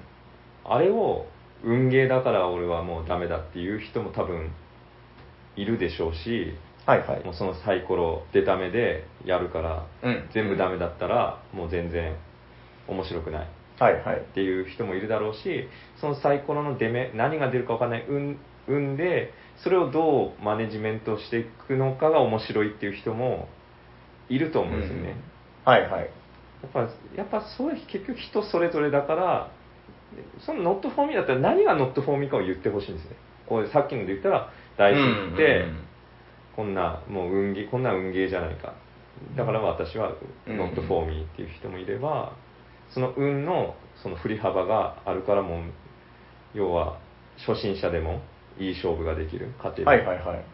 [0.64, 1.26] あれを、
[1.64, 4.52] 運ゲーだから俺はもうダメだっていう人も多分
[5.56, 6.54] いるでしょうし、
[6.86, 7.34] はいはいもう。
[7.34, 12.14] そのサイコロ出た目でやるから、うん全部ダメだったらもう全然
[12.86, 13.48] 面白くない
[13.86, 14.24] っ。
[14.34, 15.68] ていう人もいるだろうし
[16.00, 23.48] そのサイコロの出目何が出るか分かんない運運でそれをどうマネジメントしていくのかが面白いっていう人も
[24.28, 25.16] いると思うんですよね、
[25.64, 26.10] はいはい。
[26.62, 26.80] やっぱ
[27.16, 29.50] やっぱそういう結局人それぞれだから
[30.44, 33.16] その not for me だったら何が not for me かを言ってほしいんですね。
[33.48, 34.98] こうさっきので言ったら、大好
[35.30, 35.64] きって、
[36.54, 38.74] こんな、もう運ゲー、こんな運ゲーじゃないか。
[39.36, 40.12] だから私は
[40.46, 42.36] うん not for me っていう人もいれば、
[42.90, 45.62] その運のその振り幅があるからもう、
[46.54, 46.98] 要は
[47.46, 48.20] 初心者でも
[48.58, 49.86] いい勝負ができる、勝てる。
[49.86, 50.44] はいはいはい。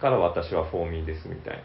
[0.00, 1.62] から私は for me ですみたいな。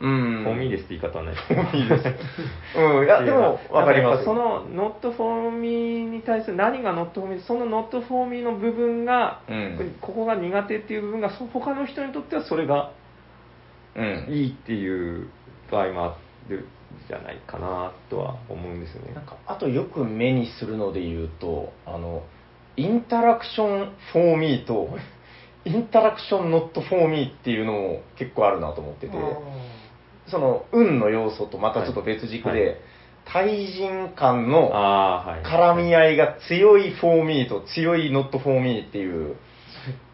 [0.00, 0.44] うん。
[0.44, 1.34] for me ですって言い方はない。
[1.48, 2.08] for me です。
[2.78, 4.24] うん、いや、でも、わかります。
[4.24, 12.90] その not for me に対する何が not for me その not for me の部分が、うんここが苦手っていう部分がそ他の人にとってはそれが
[13.94, 14.26] うん。
[14.28, 15.28] いいっていう
[15.70, 16.16] 場合もあ
[16.48, 16.64] るん
[17.08, 19.12] じゃないかなとは思うんですよね。
[19.14, 22.22] なんか、あとよく目にするので言うと、あの、
[22.76, 24.88] インタラクション for me と、
[25.64, 29.12] インタラクション not for me っていうのも結構あるなと思ってて、
[30.28, 32.58] その、運の要素とまたちょっと別軸はい。
[32.58, 32.80] で、
[33.24, 34.70] 対人間の
[35.44, 39.36] 絡み合いが強い for me と強い not for me っていう、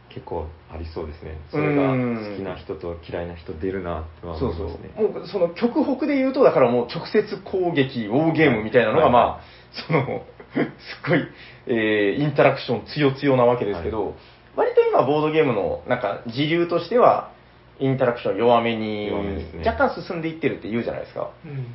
[0.08, 1.38] 結構ありそうですね。
[1.50, 4.90] それがうん好きな人と嫌いな人出るなとはそうそ思いますね。
[4.98, 5.02] う。
[5.02, 9.12] もうその極北で言うと、だからもう直接攻撃、ウォーゲームみたいなのが、はい。
[9.12, 9.40] まあ、
[9.86, 10.64] その、 すっ
[11.08, 11.28] ごい、
[11.66, 14.14] えーインタラクション強強なわけですけど、
[14.56, 17.32] 割と今ボードゲームのなんか時流としては、
[17.80, 19.10] インタラクション弱めに
[19.64, 21.30] 若干進んでいってるって言うじゃないですか。
[21.44, 21.66] うん。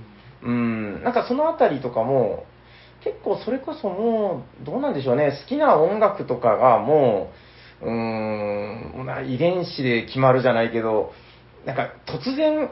[0.45, 0.51] う
[0.99, 2.45] ん、なんかそのあたりとかも、
[3.03, 7.52] 結構それこそもう、どうなんでしょうね、好きな音楽とかがもう、
[7.83, 11.13] うーん、まあ遺伝子で決まるじゃないけど、
[11.65, 12.69] なんか突然、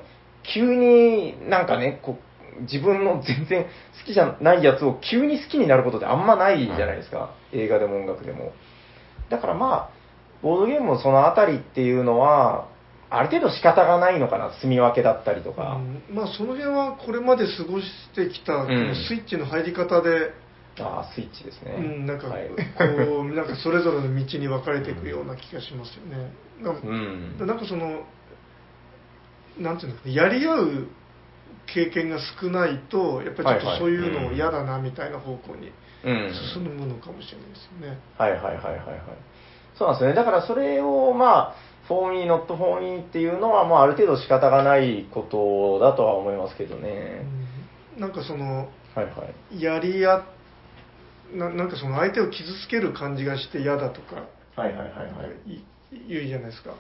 [0.54, 2.18] 急になんかね、こ
[2.58, 3.70] う自分の全然好
[4.06, 8.52] きじゃないやつを急に好きになることってあんまないじゃないですか、映画でも音楽でも。
[9.30, 9.90] だからまあ、
[10.42, 12.68] ボードゲームもそのあたりっていうのは、
[13.10, 15.80] ある程度仕方がないのかな、住み分けだったりとか。
[16.10, 20.34] うんまあその辺はこれまで過ごしてきたこのスイッチの入り方で、
[20.80, 21.76] ああ、スイッチですね。
[21.78, 26.32] うん、なんかはいこうなんかそれぞれの道に分かれていくような気がしますよね。
[26.62, 27.38] なうん。
[27.46, 28.04] なんかその
[29.60, 30.88] なんていうんですかねやり合う
[31.74, 35.72] 経験が少ないとやっぱりちょっとそういうの嫌だなみたいな方向に
[36.04, 36.34] うん。
[36.54, 38.00] 進むのかもしれないですよね。
[38.18, 39.00] はいはいはいはいはい。
[39.78, 40.16] そうなんですよね。
[40.16, 41.56] だからそれを、まあ、
[41.88, 47.26] フォーミー、ノットフォーミーっていうのは、まあ、ある程度仕方がないことだとは思いますけどね。
[47.36, 47.42] うん
[48.02, 49.62] なんかそのはいはい。
[49.62, 50.24] やり合
[51.34, 54.16] ななんかその相手を傷つける感じがして嫌だとか
[54.56, 55.04] はいはいはいは
[55.46, 55.52] い。
[55.52, 55.64] い
[56.08, 56.74] 言うじゃないですか。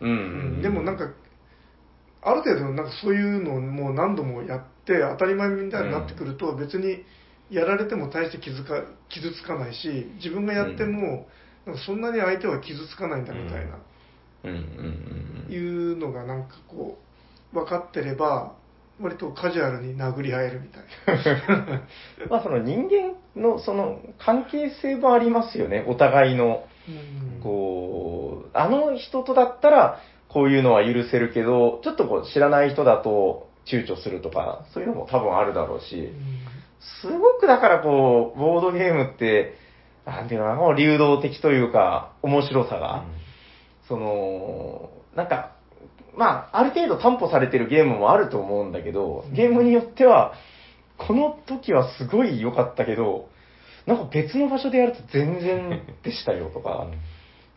[0.00, 0.12] うん、う
[0.58, 1.10] んでもなんか
[2.22, 7.04] ある程度なんかそういうのをもう何度もやって当たり前みたいになってくると別に
[7.50, 11.28] やられても大して傷か傷つかないし自分がやっても
[11.64, 13.78] なんかそんなに相手は傷つかないんだみたいな、
[14.44, 14.50] うん。
[14.50, 14.56] うん。
[14.56, 15.44] うん。
[15.46, 15.52] うん。
[15.52, 16.98] いうのがなんかこ
[17.52, 18.57] う分かってれば
[19.00, 21.82] 割とカジュアルに殴り合えるみたいな。
[22.30, 25.84] まあその人間のその関係性もありますよね。
[25.86, 26.64] お互いの。
[26.88, 36.12] うんこう、あの人とだったら、こういうのは許せるけど、ちょっとこう知らない人だと躊躇するとか、そういうのも多分あるだろうし、
[37.02, 39.54] すごくだからこう、ボードゲームって、
[40.04, 43.04] なんていうのかな、もう流動的というか、面白さが、
[43.86, 45.52] その、なんか、
[46.18, 50.34] まあ、ある程度担保されてるゲームもあると思うんだけど、ゲームによっては、
[50.98, 53.28] この時はすごい良かったけど、
[53.86, 56.88] なんか別の場所でやると全然でしたよとか、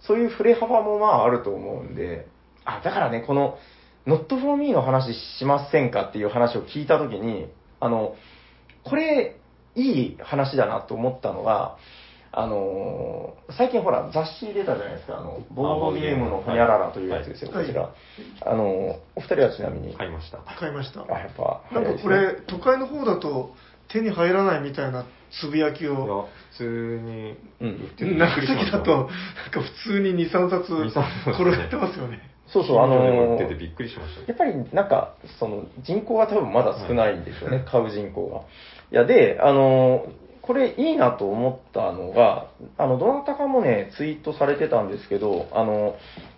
[0.01, 2.27] そういう触れ幅もまああると思うんで、
[2.63, 3.57] あ、だからね、この、
[4.05, 7.47] Not for me の話しませんかっていう話を聞いたときに、
[7.79, 8.15] あの、
[8.83, 9.37] これ、
[9.75, 11.77] いい話だなと思ったのが、
[12.33, 17.65] あのー最近ほら、雑誌出たじゃないですか、あの、ボードゲームのほにゃららというやつですよ、はい。
[17.65, 17.89] こちら。
[18.45, 19.93] あのーお二人はちなみに。
[19.93, 20.37] 買いました。
[20.57, 21.01] 買いました。
[21.01, 23.53] あ、やっぱ、なんかこれ、都会の方だと
[23.89, 25.05] 手に入らないみたいな
[25.41, 27.69] つぶやきを、普通にうん。
[27.69, 28.77] 売っててびっ長くりしました。
[28.77, 29.11] 崎だと、なんか
[29.61, 31.29] 普通に2、3冊2 3冊。
[31.31, 32.31] 転がってますよね。
[32.47, 34.21] そうそう、あのーっててびっくりしました。
[34.27, 38.41] やっぱりなんか、その人口が多分まだ少ないんでしょうね、買う人口が。
[38.91, 40.05] いや、で、あの、
[40.41, 45.95] これいいなと思ったのが、あの、どなたかもね、ツイートされてたんですけど、あの、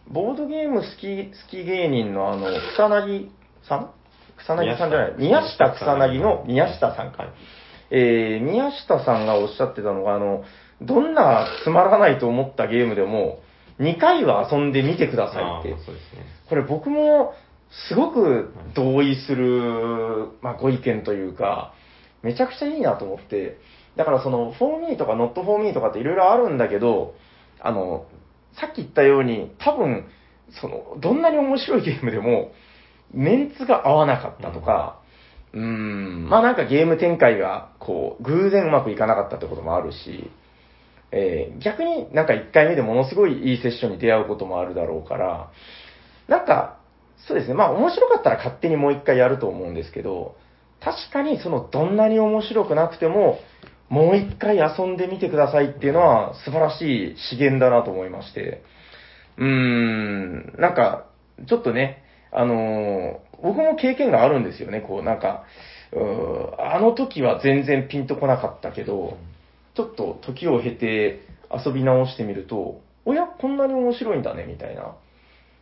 [0.09, 3.29] ボードゲーム好き、好き芸人のあの、草薙
[3.67, 3.89] さん？
[4.37, 7.25] 草薙さんじゃない、宮宮下下草薙の宮下さんか。
[7.91, 10.43] えー、宮下さんがおっしゃってたのが、あの、
[10.81, 13.39] どんなつまらないと思ったゲームでも、
[13.79, 15.69] 2回は遊んでみてくださいって。
[15.85, 16.25] そうですね。
[16.49, 17.33] これ僕も
[17.89, 21.73] すごく同意する、まあ、ご意見というか、
[22.21, 23.57] めちゃくちゃいいなと思って、
[23.95, 27.15] だからその、for me とか not for me とかっていろいろあるんだけど、
[27.59, 28.05] あの、
[28.59, 30.05] さっき言ったように、多分、
[30.61, 32.51] その、どんなに面白いゲームでも、
[33.13, 34.99] メンツが合わなかったとか、
[35.53, 40.29] うーん、まあなんかゲーム展開が、こう、偶然うまくいかなかったってこともあるし、
[41.11, 45.51] えー逆になんか1回目でものすごいいいセッションに出会うこともあるだろうから、
[46.27, 46.79] なんか、
[47.27, 50.35] そうですね、まあ面白かったら勝手にもう1回やると思うんですけど、
[50.81, 53.39] 確かにそのどんなに面白くなくても、
[53.89, 58.63] もう1回遊んでみてくださいっていうのは素晴らしい資源だなと思いまして、
[59.37, 61.05] うーん、なんか、
[61.47, 65.43] ちょっとね、あのー僕も経験があるんですよね、こう、なんか、
[65.91, 69.17] うあの時は全然ピンとこなかったけど、
[69.75, 71.21] ちょっと時を経て
[71.53, 74.95] 遊び直してみると、おや、こんなに面白いんだね、みたいな。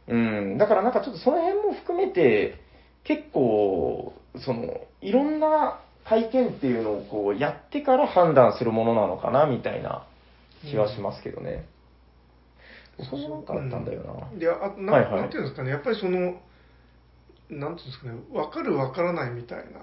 [0.08, 2.60] うん、だからなんかちょっとその辺も含めて、
[3.04, 10.06] 結構、その、いろんな体験っていうのをこう、やってから判断するものなのかな、みたいな
[10.70, 11.66] 気はしますけどね。
[13.10, 14.38] それなんかあったんだよな。
[14.38, 16.38] いや、あなはいはいなんていうんですかね、やっぱりその、
[17.50, 19.82] なんていうんですかね、分かる分からないみたいな。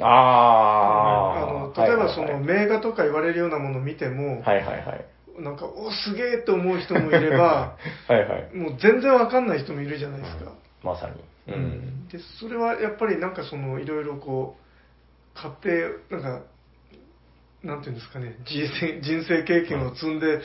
[0.00, 1.86] ああのあ。
[1.86, 5.04] 例えばそのはいはい名画とか言われるようなものを見ても、はいはいはい。
[5.40, 7.76] なんか、おすげえと思う人もいれば、
[8.08, 8.56] はいはい。
[8.56, 10.52] もう全然分かんない人もいるじゃないですか。
[10.82, 11.54] まさに。
[11.54, 12.08] うん。
[12.08, 14.67] で、それはやっぱりなんかその、いろいろこう、
[15.34, 16.42] 買って、なんか、
[17.62, 20.40] なんていうんですかね、人生人生経験を積んで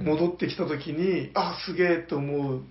[0.00, 2.62] うん戻ってきたときに、あ、すげえと思っ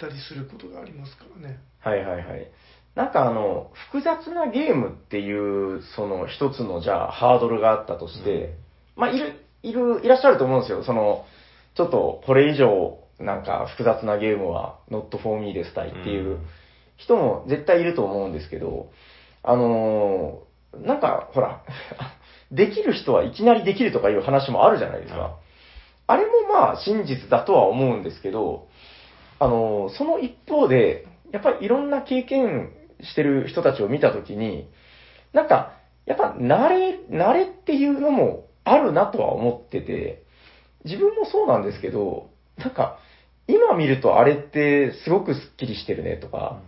[0.00, 1.58] たりすることがありますからね。
[1.80, 2.50] はいはいはい。
[2.94, 8.56] なんかあの、複雑なゲームっていう、その一つのじゃあハードルがあったとして、
[8.94, 9.32] まあいる、
[9.64, 10.84] いる、いらっしゃると思うんですよ。
[10.84, 11.24] その、
[11.74, 16.38] ちょっとこれ以上なんか複雑なゲームは not for me ですたいっていう
[16.96, 18.90] 人も絶対いると思うんですけど、
[19.42, 21.62] あのーなんかほら、
[22.50, 25.20] できる人はいきなりできるとかいう話もあるじゃないですか。
[25.20, 25.32] はい
[26.06, 28.68] あれもまあ真実だとは思うんですけど、
[29.38, 34.68] あの、その一方で、やっぱりいろんな経験してる人たちを見たときに、
[35.32, 35.72] なんか、
[36.06, 40.22] やっぱ慣れ、慣れっていうのもあるなとは思ってて、
[40.84, 42.98] 自分もそうなんですけど、なんか、
[43.46, 46.60] 今見るとあれってすごくスッキリしてるねとか、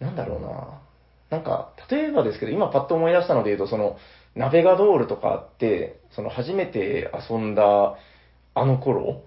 [0.00, 0.80] なんだろうな。
[1.30, 3.96] なんか、例えばですけど、今パッと思い出したので言うと、その、
[4.34, 7.96] ナベガドールとかって、その初めて遊んだ
[8.54, 9.22] あの頃、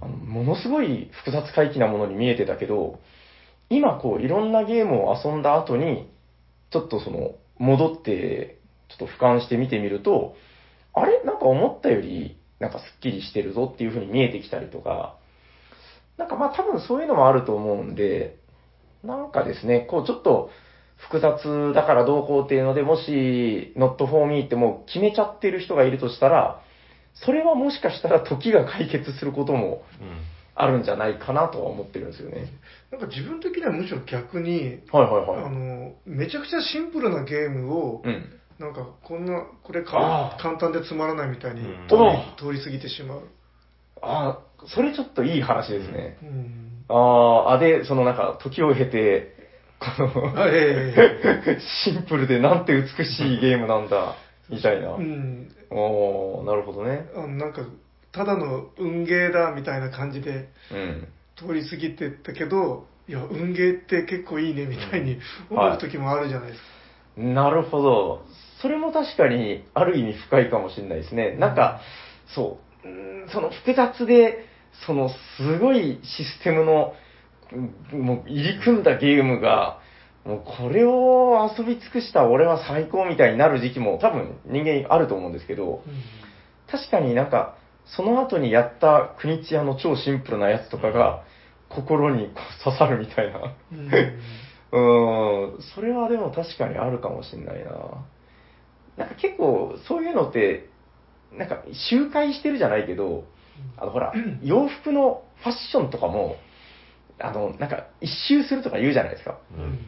[0.00, 3.00] あのものすごい複雑回帰なものに見えてたけど、
[3.70, 6.10] 今こういろんなゲームを遊んだ後に、
[6.70, 10.34] ちょっとその、戻って、ちょっと俯瞰して見てみると、
[10.94, 11.22] あれ？
[11.24, 15.16] なんか思ったより、なんかスッキリしてるぞっていう風に見えてきたりとか、
[16.18, 18.36] なんかまあ多分そういうのもあると思うんで、
[19.02, 20.50] なんかですね、こうちょっと
[21.02, 26.60] 複雑だからどうこうっていうので、もし、not for me ってもう決めちゃってる人がいるとしたら、
[27.14, 29.82] それはもしかしたら時が解決することも
[30.54, 32.46] あるんじゃないかなとは思ってるんですよね。
[32.90, 35.44] なんか自分的にはむしろ逆に、はいはいはい。
[35.44, 38.38] あの、めちゃくちゃシンプルなゲームを、うん。
[38.58, 43.28] なんかこんな、これあかー簡単でつまらないみたいにうん通り,、お通り過ぎてしまう。
[44.00, 46.18] ああ、それちょっといい話ですね。
[46.22, 46.84] うん。
[46.88, 49.41] ああ、あ、で、そのなんか、時を経て、
[49.96, 50.34] この、
[51.84, 54.14] シンプルでなんて美しいゲームなんだ、
[54.48, 54.92] みたいな。
[54.92, 55.48] うん。
[55.70, 57.06] おー、なるほどね。
[57.14, 57.62] なんか、
[58.12, 61.08] ただの運ゲーだみたいな感じでうん。
[61.36, 65.18] 通り過ぎてったけど、いや、運ゲーって結構いいねみたいに
[65.50, 67.22] 思う時もあるじゃないですか。
[67.22, 68.24] なるほど。
[68.60, 71.36] それも確かに、ある意味深いかもしれないですね。
[71.36, 71.80] なんか、
[72.34, 74.46] そう、うーんその複雑で、
[74.86, 77.01] そのすごいシステムの、うん
[77.92, 79.78] もう入り組んだゲームが、
[80.24, 85.82] もうこれを遊び尽くした俺は最高みたいになる時期も多分人間あると思うんですけど、
[86.70, 91.24] 確かになんか、その後にやった国津屋の超シンプルなやつとかが、
[91.68, 92.28] 心に
[92.62, 93.54] 刺さるみたいな。
[93.72, 93.90] うん
[94.72, 97.72] うーん、それはでも確かにあるかもしれないな。
[98.96, 100.68] なんか結構そういうのって、
[101.32, 103.24] なんか周回してるじゃないけど、
[103.76, 104.12] あのほら、
[104.42, 106.36] 洋服のファッションとかも、
[107.22, 109.38] あの、なんか一周するとか言うじゃないですか。
[109.56, 109.78] うん。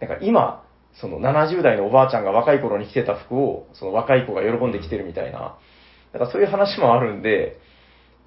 [0.00, 5.56] なんか今、その70代のおばあちゃんが若い頃に着てた服を、その若い子が喜んで着てるみたいな、
[6.12, 7.58] なんかそういう話もあるんで、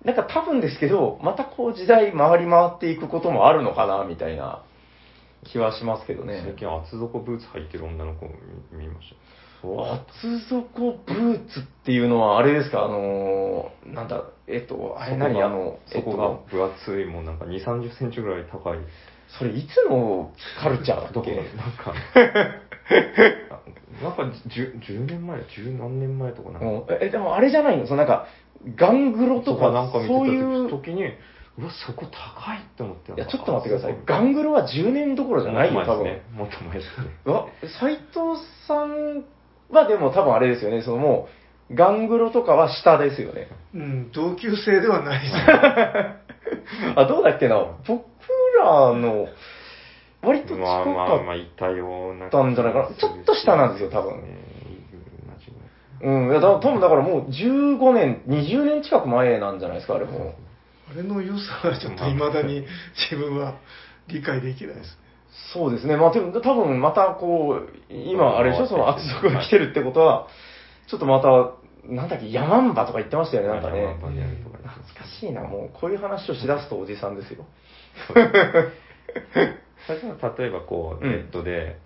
[0.04, 4.64] なんか多分ですけど、またこう時代回り回っていくこともあるのかな、みたいな
[5.44, 6.42] 気はしますけどね。
[6.44, 8.26] 最近厚底ブーツ履いてる女の子
[8.72, 9.16] 見ました。
[9.94, 12.86] 厚底ブーツっていうのはあれですか？
[12.86, 15.42] あのー、なんだ、えっと、あれ何？
[15.42, 18.80] あの、えっそこがと、分厚いもうなんか2 3 0センチぐらい高い。
[19.28, 20.32] それいつの
[20.62, 21.94] カルチャーだどこっけなんか
[24.04, 26.86] なんか 10, 10年前十何年前とかなんか、うん。
[27.02, 27.88] え、でもあれじゃないの？
[27.88, 28.28] そのなんか、
[28.76, 30.70] ガングロとか、とかなんか見てそういう。
[30.70, 31.04] た、時に
[31.58, 33.98] うわそこ高いって思っていや、ちょっと待ってください。
[34.06, 36.04] ガングロは10年どころじゃないよ、多分。
[36.04, 36.24] もっと前ですね。
[36.36, 37.08] もっと前ですね。
[37.26, 37.48] うわ、
[37.80, 39.24] 斎藤さん
[39.72, 43.48] はでも多分あれですよね、そのもう、ガングロとかは下ですよね。
[43.74, 45.34] うん、同級生ではないです。
[46.96, 47.56] あ、どうだっけな
[47.88, 48.06] 僕
[48.60, 49.28] らの、
[50.22, 52.30] 割と近まあまあかいたような。
[52.30, 54.46] たんじゃないかなちょっと下なんですよ多分。
[56.02, 60.36] うん、いや、だ多分だからもう15年、20年近く前なんじゃないですか、あれも。
[60.92, 62.64] あれの良さはちょっと未だに
[63.10, 63.56] 自分は
[64.08, 65.06] 理解できないですね。
[65.54, 65.98] そうですね。
[65.98, 70.28] まあでも多分またこう、今あれでしょ、その圧力が来てるってことは、
[70.88, 71.54] ちょっとまた、
[71.88, 73.82] なんだっけ、ヤマンバとか言ってましたよね、なんかね。
[73.82, 77.46] ヤマンバでやるとか懐かしいな、もうこういう話をしだすとおじさんですよ。
[78.16, 78.24] 例
[80.48, 81.80] えばこう、うんネットで、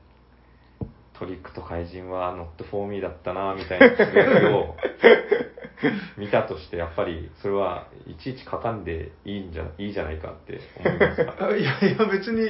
[1.20, 4.76] トリックと怪人は not for me だったな、みたいなつぶやきを
[6.18, 11.36] 見たとして、やっぱりそれはいちいち書かんでいいんじゃ、いいじゃないかって思いますか？
[11.40, 12.50] あ いやいや、別に、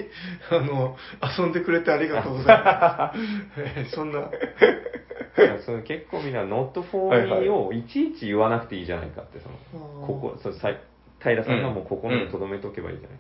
[0.52, 0.96] あの、
[1.38, 3.20] 遊んでくれてありがとうございます。
[3.58, 4.22] え ーそんな、い
[5.42, 7.42] やその結構みんな not for はいはい。
[7.42, 10.80] me をいちいち言わなくていいじゃないかって、その、ここ、そのさい
[11.22, 13.20] 平さんがもう心に留めとけばいいじゃない。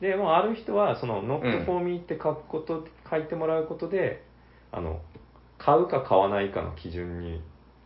[0.00, 4.22] で、もうある人は、その not for me って書くこと、書いてもらうことで、
[4.72, 5.00] あの、
[5.58, 7.42] 買うか買わないかの基準に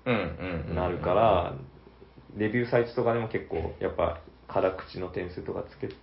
[0.07, 0.77] うんうんうん。
[0.77, 1.55] なるから、
[2.37, 5.95] レビューサイトとかでも結構、やっぱ、辛口の点数とかつけて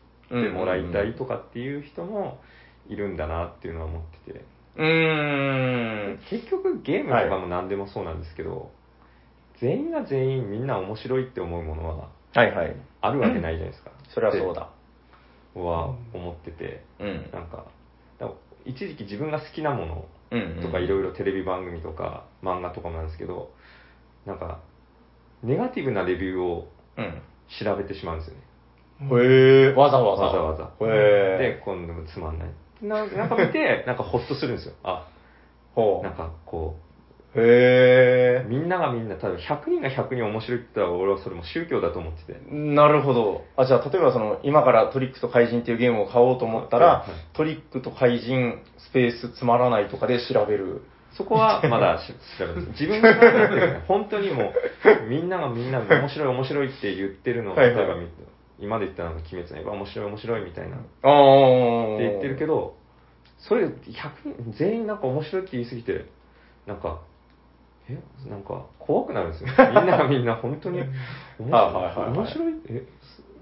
[0.50, 2.40] もらいたいとかっていう人も
[2.88, 4.46] いるんだなっていうのは思ってて。
[4.78, 6.20] うーん。
[6.30, 8.72] 結局ゲームとかも何でもそうなんですけど、
[9.60, 12.76] 全員が全員みんな面白いって思うものははいはい。
[13.02, 13.92] あるわけないじゃないですか。
[14.10, 14.70] それはそうだ。
[15.54, 17.30] は思ってて、うん。
[17.32, 17.66] なんか、
[18.66, 20.06] 一時期自分が好きなもの
[20.62, 23.52] とかいろいろテレビ番組とか漫画とかもなんですけど、
[24.26, 24.60] なんか、
[25.44, 27.22] ネガティブなレビューをうん。
[27.60, 28.42] 調べてしまうんですよね。
[29.24, 30.24] へえ、わざわざ。
[30.24, 30.86] わざわざ。
[30.86, 31.58] へえ。
[31.58, 32.50] で、今度もつまんない。
[32.82, 34.74] ななんか見て、なんかホッとするんですよ。
[34.84, 35.08] あ、
[35.76, 36.91] ほなんかこう。
[37.36, 42.40] へう、みんながみんな、多分100人が100人面白いって言ったら俺はそれも宗教だと思ってて。
[42.52, 42.54] え。
[42.54, 43.46] なるほど。
[43.56, 50.82] あ、じゃあ、例えばその、今からトリックと怪人っていうゲームを買おうと思ったら、はいトリックと怪人、スペースつまらないとかで調べる。
[51.14, 54.54] そこはまだし調べて自分が考えてる本当にも
[55.06, 58.08] う、みんながみんな面白い面白いって言ってるのを、はいはい例えばみ
[58.60, 61.98] 今で言ったのが鬼滅の刃面白い面白いみたいなってああ。
[61.98, 62.76] 言ってるけど、
[63.40, 63.72] それ100
[64.44, 66.06] 人、全員なんか面白いって言いすぎて、
[66.68, 67.02] なんか、
[68.26, 69.50] え、なんか怖くなるんですよ。
[69.76, 70.88] みんながみんな本当に面
[71.40, 72.54] 白い、はいはいはいはい面白い？
[72.70, 72.84] え、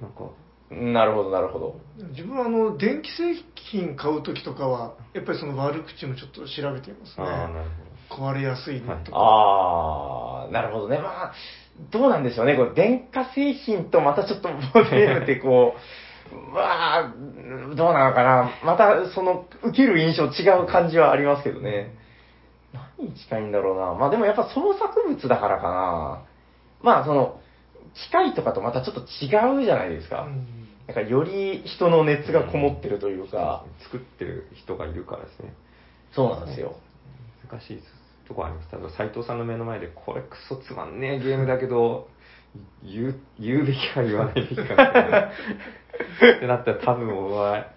[0.02, 0.24] なんか、
[0.72, 1.76] なるほど、なるほど。
[2.12, 7.54] 自分はあの、電気製品買うときとかは、やっぱりその悪口もちょっと調べていますああ、ね。
[7.56, 7.70] なる
[8.10, 9.18] 壊れやすいのとか。
[9.20, 10.98] ああ、なるほどね。
[11.00, 11.34] まあ、
[11.92, 12.56] どうなんでしょうね。
[12.56, 15.76] これ、電化製品とまたちょっとボードゲームってこ
[16.32, 17.14] う、 まあ、
[17.76, 18.52] どうなのかな。
[18.64, 21.96] また、その、受ける印象違う感じはありますけどね。
[22.74, 23.94] 何に近いんだろうな。
[23.94, 26.26] まあでもやっぱ創作物だからかな。
[26.82, 27.40] まあその、
[27.94, 30.24] 機械とかとまたちょっと違うじゃないですか。
[30.24, 30.60] うん
[30.90, 35.54] なんかより人の熱がこもってるというか、作ってる人がいるからですね。
[36.16, 36.78] そうなんですよ。
[37.48, 37.84] 難しい
[38.28, 38.72] とこあります。
[38.72, 42.08] 例えば斉藤さんの目の前で、これクソつまんねえゲームだけど、
[42.82, 45.20] 言う、言うべきか言わないべきかみたいな。
[45.28, 47.68] ってなったら多分俺は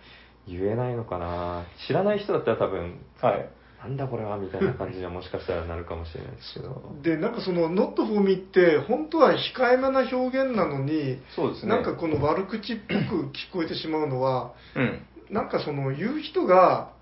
[0.48, 1.64] 言えないのかな。
[1.86, 3.50] 知らない人だったら多分、はい。
[3.82, 6.94] なんだこれはみたいな感じにはもしかしたらなるかもしれないですけど。
[7.02, 11.70] で、なんかその、not for me って、本当は控えめな表現なのに、そうですね。
[11.70, 15.02] なんかこの悪口っぽく聞こえてしまうのは、うん。
[15.30, 16.92] なんかその言う人が、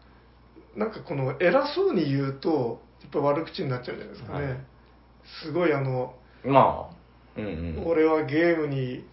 [0.74, 4.44] なんかこの偉そうに言うと、やっぱ悪口になっちゃうじゃないですかね。
[4.46, 4.56] はい
[5.44, 6.14] すごいあの、
[6.44, 7.48] まあ、うんう
[7.80, 7.86] ん。
[7.86, 9.04] 俺はゲームに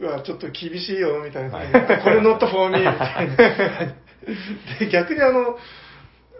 [0.00, 3.36] はちょっと厳しいよみたいな、はいこれ not for me みたいな。
[4.78, 5.56] で、逆にあの、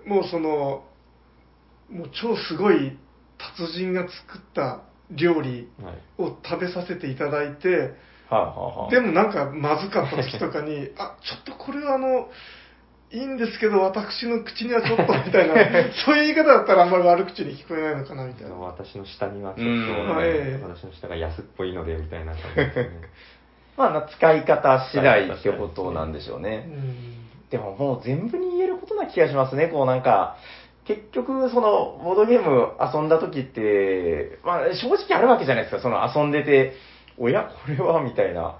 [0.08, 0.84] もうその、
[1.90, 2.96] もう超すごい
[3.38, 4.80] 達人が作った
[5.10, 6.22] 料理はい。
[6.22, 7.94] を食べさせていただいて、
[8.28, 12.28] はあ、はあはあ、でもなんかまずかった時とかに、あ、ちょっとこれはあの、
[13.10, 15.54] いいんですけど、私の口にはちょっと みたいな、
[16.04, 18.54] そういう言い方だったらあんまり悪口に聞こえないのかなみたいな。
[18.56, 22.90] 私の下にはちょっうんと、ええ私の下が安っぽいのでみたいな感じですね。
[23.78, 26.56] まあ、使い方次第ってことなんでしょううね。
[26.58, 29.68] んでももう全部に言えることな気がしますね。
[29.68, 30.36] こうなんか、
[30.86, 35.82] 結局、その、ボードゲーム遊んだ時って、まあ、正直あるわけじゃないですか。
[35.82, 36.72] その遊んでて、
[37.18, 38.58] おや、これはみたいな。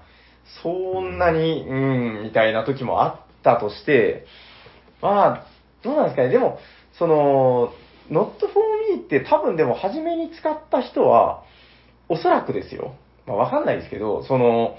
[0.61, 4.25] そんなに、うん、みたいな時もあったとして、
[5.01, 5.45] まあ、
[5.83, 6.29] どうなんですかね。
[6.29, 6.59] でも、
[6.97, 7.73] その、
[8.11, 11.43] not for me って多分でも初めに使った人は、
[12.09, 12.95] おそらくですよ。
[13.25, 14.75] まあわかんないですけど、その、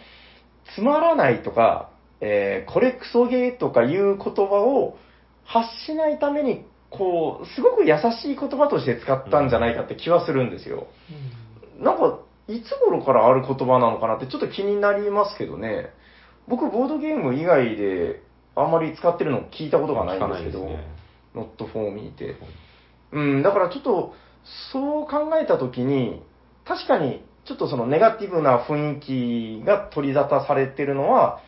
[0.74, 1.90] つまらないとか、
[2.20, 4.96] えーこれクソゲーとかいう言葉を
[5.44, 10.88] 発しないためにこう、すごく優しい言葉として使ったんじゃないかって気はするんですよ。
[11.78, 12.18] なんか、
[12.48, 15.90] いつ頃からある言葉なのかなってちょっと気になりますけどね。
[16.48, 18.22] 僕、ボードゲーム以外で
[18.56, 20.84] あんまり使ってるの聞いたことがないんですけど、ね
[21.34, 22.34] not for me って。
[23.12, 24.14] うん、だからちょっと、
[24.72, 26.22] そう考えたときに、
[26.64, 31.40] 確かに、ちょっとそのネガティブな雰囲気が取り沙汰されてるのは、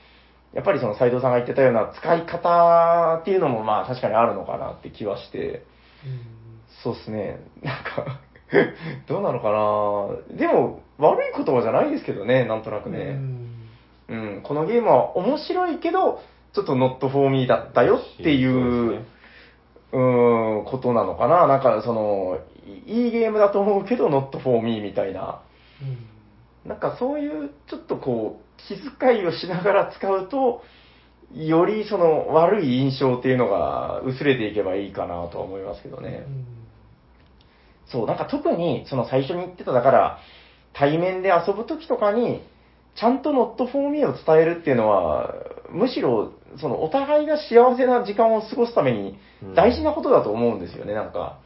[0.55, 5.65] やっぱりその斉藤さんが言ってたような使い方っていうのもまあ確かにあるのかなって気はして、
[6.83, 8.21] そうですね、なんか、
[9.09, 9.51] どうなのか
[10.31, 10.37] な。
[10.37, 13.15] でも、悪い言葉じゃないですけどね、なんとなくうね。
[13.15, 13.49] ん。
[14.09, 16.21] うん、このゲームは面白いけど、
[16.53, 19.05] ちょっと not for me だったよっていそうね、
[19.93, 21.47] うーん、ことなのかな。
[21.47, 22.39] なんか、その、
[22.87, 25.41] いいいゲームだと思うけど、not for me みたいな。
[26.67, 30.63] なんかそういう、ちょっとこう、気遣いをしながら使うと、
[31.35, 36.27] よりその悪い印象っていうのが薄れていけばいいかなとは思いますけどね。
[37.87, 40.19] そう、なんか特に、その最初に言ってた、だから、
[40.73, 42.43] 対面で遊ぶときとかに、
[42.97, 45.35] ちゃんと not for me を伝えるっていうのは、
[45.71, 51.39] むしろ、そのお互いが幸せな時間を過ごすためにうん大事なことだと思うんですよね、なんか。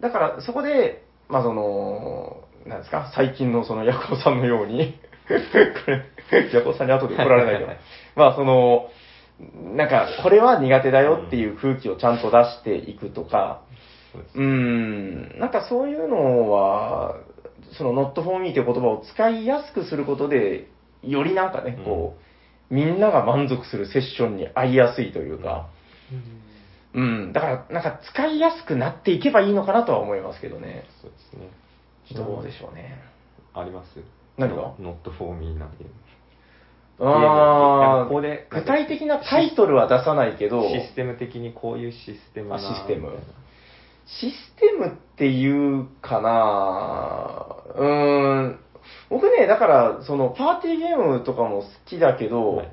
[0.00, 4.98] だから、そこで、まあその、なんですか、最近のそのヤコウさんのように、
[5.28, 7.72] これ、ヤコウさんに後で怒られないけど、
[8.16, 8.88] まあその、
[9.76, 13.62] なんか、これは苦手だよっていう空気をちゃんと出していくとか、
[14.12, 17.16] そうん、なんかそういうのは、
[17.76, 20.68] その not for me という言葉を使いやすくすることで、
[21.02, 22.16] よりなんかね、こ
[22.70, 25.68] う、みんなが満足するセッションに合いやすいというか、
[26.94, 30.84] うん、だからなんか使いやすくなっていけばいいのかなとは思いますけどね。
[31.00, 31.50] そうですね。
[32.16, 32.98] どうでしょうね。
[33.54, 35.88] あります何が ?not for me なゲー。
[35.88, 35.90] ム。
[37.00, 43.12] あここでー具体的なタイトルは出さないけど、システム的にこういうシステムなあシステム。
[44.06, 47.46] システムっていうかな。
[47.76, 48.60] うーん。
[49.10, 52.72] 僕ね、だから、その、パーティーゲームとかも好きだけど、はい。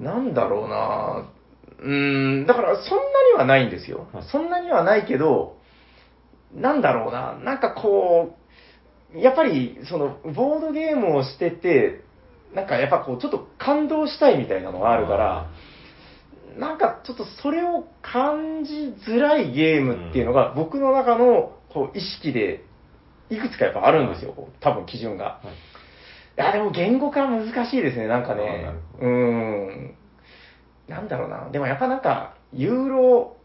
[0.00, 1.28] なんだろうな。
[1.78, 3.02] うーん、だから、そんな
[3.32, 4.08] にはないんですよ。
[4.12, 4.24] はい。
[4.24, 5.56] そんなにはないけど、
[6.54, 7.38] なんだろうな。
[7.38, 8.41] なんかこう、
[9.16, 12.02] やっぱり、その、ボードゲームをしてて、
[12.54, 15.50] なんかやっぱこう、ちょっと感動したいみたいなのがあるから、
[16.58, 22.64] なんかちょっとそれを感じづらいゲームっていうのが、僕の中のこう意識で
[23.30, 25.24] いくつかやっぱあるんですよ、多分基準が。
[25.24, 25.72] はい
[26.34, 29.94] いや、でも言語化は難しいですね、なんかねうーん。
[30.88, 31.50] なんだろうな。
[31.50, 33.36] でもやっぱなんか、ユーロ、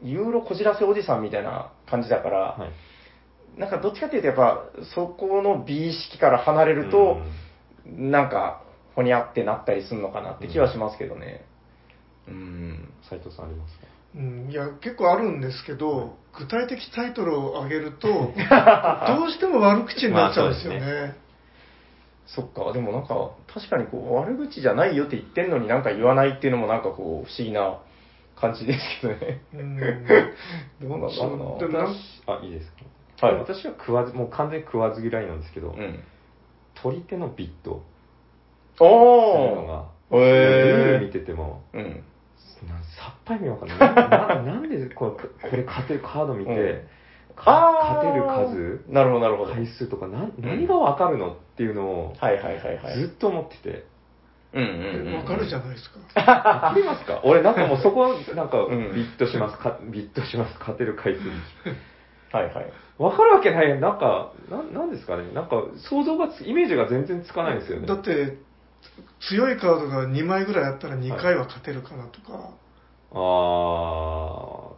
[0.00, 2.70] ユーロこじらせおじさんみたいな感じだから、はい
[3.56, 7.18] なんかどっちかっていうとやっぱ、そこの美意識から離れると、
[7.86, 8.62] なんか、
[8.94, 11.44] ほにゃってなったりするのかなって気はしますけどね。
[12.28, 12.92] うん。
[13.08, 13.86] 斉藤さんありますか？
[14.16, 20.80] うん、いや結構あるんですけど、具体的タイトルを挙げると、 どうしても悪口になっちゃうんですよね。
[20.80, 21.14] まあ
[22.28, 27.78] そっか、でもなんか、確かにこう、悪口じゃないよって言ってんのになんか言わないっていうのもなんかこう、不思議な
[28.34, 29.42] 感じですけどね。
[29.54, 29.76] うん
[30.82, 31.86] どうなんだろうな。
[32.26, 32.78] あいいですか？
[33.20, 33.34] はい。
[33.36, 36.00] 私は食わずもう完全に食わず嫌いなんですけど、うん。
[36.82, 37.82] 取り手のビット。
[38.78, 39.66] おするのー。
[39.66, 41.62] がルール見てても。
[41.72, 41.82] うん。
[42.68, 43.78] なんさっぱり見わかんない。
[43.78, 46.88] なな なんでこれこれ勝てるカード見て、うん。
[47.36, 48.84] 勝てる数？
[48.88, 49.52] なるほど、なるほど。
[49.52, 52.98] 回数とかな何がわかるのっていうのをはいはいはいはい。
[52.98, 53.84] ずっと思ってて、
[54.54, 55.14] うんうんうん。
[55.16, 55.98] わかるじゃないですか。
[56.20, 57.20] わかりますか？
[57.24, 58.94] 俺なんかもうそこなんかうん。
[58.94, 61.20] ビットしますかビットします勝てる回数
[62.32, 62.72] はいはい。
[62.98, 63.80] わかるわけない。
[63.80, 65.32] なんかななんですかね。
[65.32, 67.86] なんか想像がつイメージが全然つかないんですよね。
[67.86, 68.38] だって、
[69.20, 72.54] 強いカードが2枚ぐらいあったら2回は勝てるかなとか、
[73.12, 74.76] あ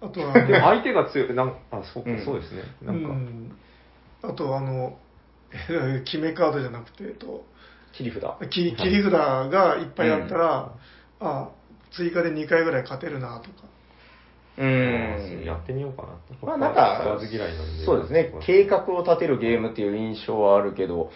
[0.00, 2.24] あとは、あでも相手が強いなんあそうか、うん。
[2.24, 2.62] そうですね。
[2.82, 3.56] うなんか、ん、
[4.22, 4.98] あとあの、
[6.04, 7.44] 決めカードじゃなくて、えっと、
[7.92, 8.22] 切り札。
[8.50, 10.72] 切り切り札がいっぱいあったら、
[11.20, 11.50] あ
[11.92, 13.73] 追加で2回ぐらい勝てるなとか。
[14.56, 15.44] ううんん。
[15.44, 16.08] やってみようかな
[16.42, 17.02] まあなんか
[17.84, 21.10] そうですね、計画を立てるゲームっていう印象はあるけど、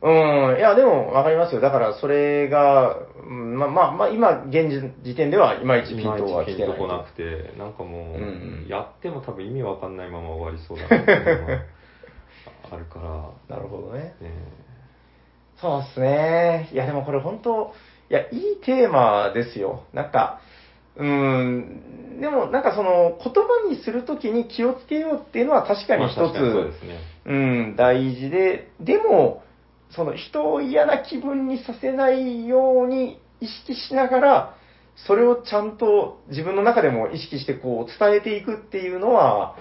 [0.00, 1.60] うん、いや、でもわかりますよ。
[1.60, 2.96] だからそれが、
[3.28, 4.70] うんまあまあ、まあ、今、現
[5.02, 6.68] 時点ではいまいちピントは来てない。
[6.68, 11.66] ピンとこなくてなんかもう、うんやっても多分意味わかんないまま終わりそうだなっていう
[12.70, 13.10] あるから。
[13.56, 14.14] なるほどね。
[14.20, 14.30] ね。
[15.56, 16.68] そうですね。
[16.72, 17.74] いや、でもこれ本当、
[18.08, 19.82] いや、いいテーマですよ。
[19.92, 20.40] なんか、
[20.98, 26.98] うーん、でもなんかその、言葉にするときに気をつけようっていうのは確かに一つ、うですね。
[27.26, 27.34] う
[27.72, 29.42] ん、大事で、でも、
[29.90, 34.54] その人を嫌な気分にさせないように意識しながら、
[35.06, 39.56] それをちゃんと自分の中でも意識してこう伝えていくっていうのは、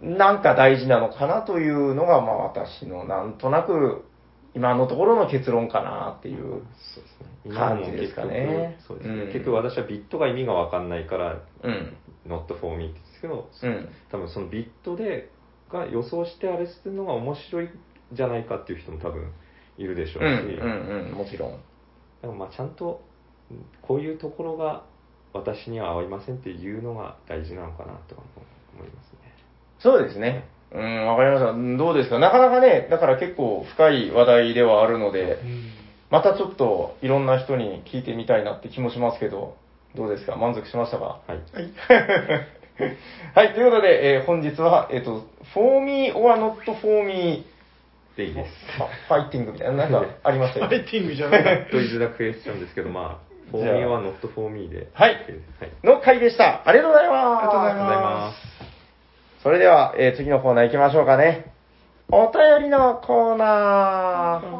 [0.00, 4.04] なんか大事なのかなというのが、まあ私のなんとなく
[4.54, 6.62] 今のところの結論かなっていう。
[6.94, 7.09] そうで
[7.48, 9.14] 感もじですか結ね局そうですね。
[9.14, 11.96] うん結局私はビットが意味がわかんないから、うん。
[12.26, 13.88] not for me って言うんですけど、うん。
[14.10, 15.30] 多分そのビットで、
[15.72, 17.70] が予想してあれするのが面白いん
[18.12, 19.32] じゃないかっていう人も多分
[19.78, 21.60] いるでしょううん、し、うん、うん、もちろん。
[22.20, 23.00] でもまあちゃんと
[23.50, 24.84] うんこういうところが
[25.32, 28.22] 私には合いませんっていうのが大事なのかなとか
[28.74, 29.18] 思いますね。
[29.78, 30.44] そうですね。
[30.72, 31.50] うん、わかりました。
[31.52, 32.18] うんどうですか？
[32.18, 35.70] なかなかね、だから結構深い話題ではあるので、うん
[36.10, 39.56] またちょっといろんな人に聞いてみたいなって気もしますけど、
[39.94, 40.36] どうですか？
[40.36, 41.20] 満足しましたか？
[41.26, 41.38] はい。
[41.52, 41.70] はい。
[43.34, 47.44] はい、ということで、えー本日は、えっ、と、for me or not for me
[48.16, 48.50] でいいです。
[49.08, 51.66] ファイティングみたいな、なんかありましたよファイティングじゃない。
[51.70, 54.86] とイズダクエスチョンですけど、まあ、フォじゃあーミーは not for me で。
[54.94, 55.70] はい OK ですはい。
[55.84, 56.62] の回でした。
[56.66, 57.18] ありがとうございます。
[57.18, 59.42] ありがとうございありがとうございます。
[59.42, 61.49] それでは、えー次のコーナー行きましょうかね。
[62.12, 64.50] お便りのコーナー。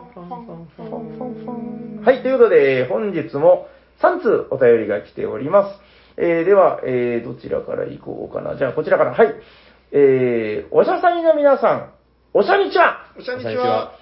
[2.04, 3.66] はい、ということで、本日も
[4.00, 5.78] 3通お便りが来ております。
[6.16, 8.56] えーでは、えーどちらから行こうかな。
[8.56, 9.14] じゃあ、こちらから。
[9.14, 9.34] はい。
[9.92, 11.90] えー、おしゃさにの皆さん、
[12.34, 13.92] おしゃにちはおしゃにちこんにちはは。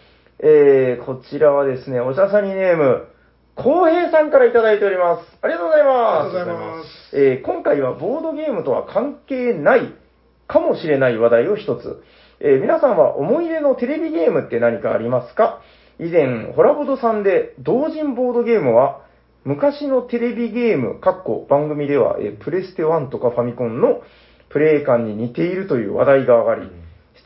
[0.41, 3.09] えー、こちらはですね、おしゃさにネーム、
[3.55, 5.39] こうへいさんからいただいております。
[5.43, 6.33] ありがとうございありがます。
[6.33, 7.17] とうございます。
[7.17, 9.95] えー今回はボードゲームとは関係ない
[10.47, 12.03] かもしれない話題を一つ。
[12.41, 15.61] えー皆さんは思い出のテレビゲームって何かありますか？
[15.99, 19.03] 以前、ホラボドさんで同人ボードゲームは
[19.45, 24.03] 昔のテレビゲーム、かっこ番組では、えープレステ1とかファミコンの
[24.51, 26.71] プレイ感に似ているという話題が上がり、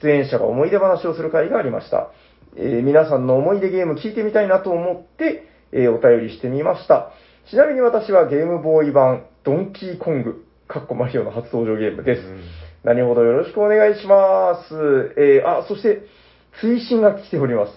[0.00, 2.10] 出演者が思い出話をする会がありました。
[2.56, 7.12] えー皆さんの思い出ゲーム聞いてみたいなと思って、えーお便りしてみました。
[7.50, 12.20] ちなみに私はゲームボーイ版ドンキーコング、かっこマリオの初登場ゲームです。
[12.22, 12.40] うん
[12.84, 15.14] 何ほどよろしくお願いします。
[15.16, 16.02] えーあ、そして、
[16.62, 17.72] 推進が来ております。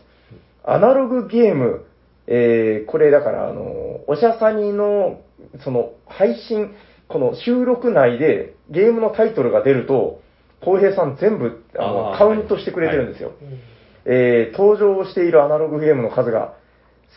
[0.64, 1.86] アナログゲーム、
[2.28, 5.22] えーこれだから、あの、おしゃさにの、
[5.64, 6.74] その、配信、
[7.08, 10.22] この収録内でゲームのタイトルが出ると、
[10.62, 13.34] 浩平さん全部、あの、カウントしてくれてるんですよ。
[13.42, 13.60] うん
[14.08, 16.54] えー登場しているアナログゲームの数が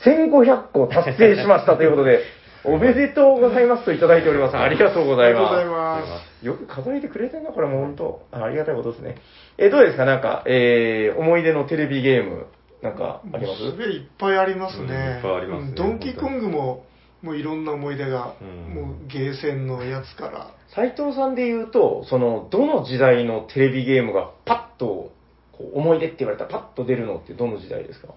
[0.04, 2.20] 1500個達成しましたということで、
[2.64, 4.56] おめでとうございますといただいております。
[4.56, 5.54] ありがとうございます。
[5.54, 6.46] ありがとうございます。
[6.46, 8.26] よく数えてくれてんな、これもう本当。
[8.32, 9.16] あありがたいことですね。
[9.58, 10.04] えーどうですか？
[10.04, 12.46] なんか、えー、思い出のテレビゲーム、
[12.82, 13.62] なんかあります？
[13.62, 15.22] いっぱいありますうんいねっ。
[15.22, 16.84] ぱいありますねうんドンキーコングも、
[17.22, 20.50] もういろんな思い出が、うんもうゲーセンのやつから。
[20.74, 25.12] 斉藤さんで言うと、その、どの時代のテレビゲームがパッと、
[25.52, 28.08] こう思い出って言われたらパッと出るのってどの時代ですか？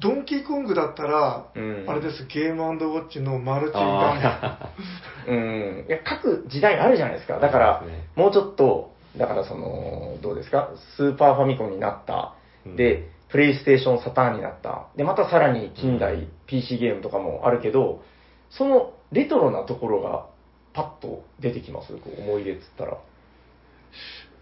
[0.00, 3.80] ドンキーコングだったら、うんあれです、ゲームウォッチのマルチ画
[4.14, 4.26] 面。
[4.26, 4.58] あ
[5.28, 5.84] うん。
[5.88, 7.38] いや、各時代あるじゃないですか。
[7.38, 10.70] だから、ねもうちょっと、だからその、どうですか？
[10.96, 12.34] スーパーファミコンになった。
[12.66, 14.86] うんで、プレイステーションサターンになった。
[14.96, 18.02] で、またさらに近代 PC ゲームとかもあるけど、
[18.50, 20.26] そのレトロなところが
[20.72, 21.92] パッと出てきます？
[21.96, 22.96] こう思い出っつったら。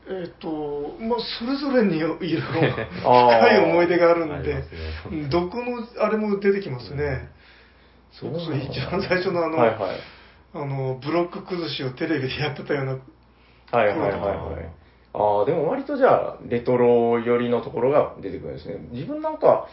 [0.09, 2.42] えっ、と、まあ、それぞれにいろいろ
[3.03, 4.64] 深い思い出があるんでね、
[5.11, 7.28] うんどこのあれも出てきますね。
[8.11, 9.78] それこそ一番最初のあの、はいはい。
[10.55, 12.92] あの、ブロック崩しをテレビでやってたような、
[13.70, 14.20] はいはいはいはい。
[15.14, 18.76] ああ、でも割とじゃあ、レトロ寄りのところが出てくるんですね。
[18.90, 19.66] 自分なんか、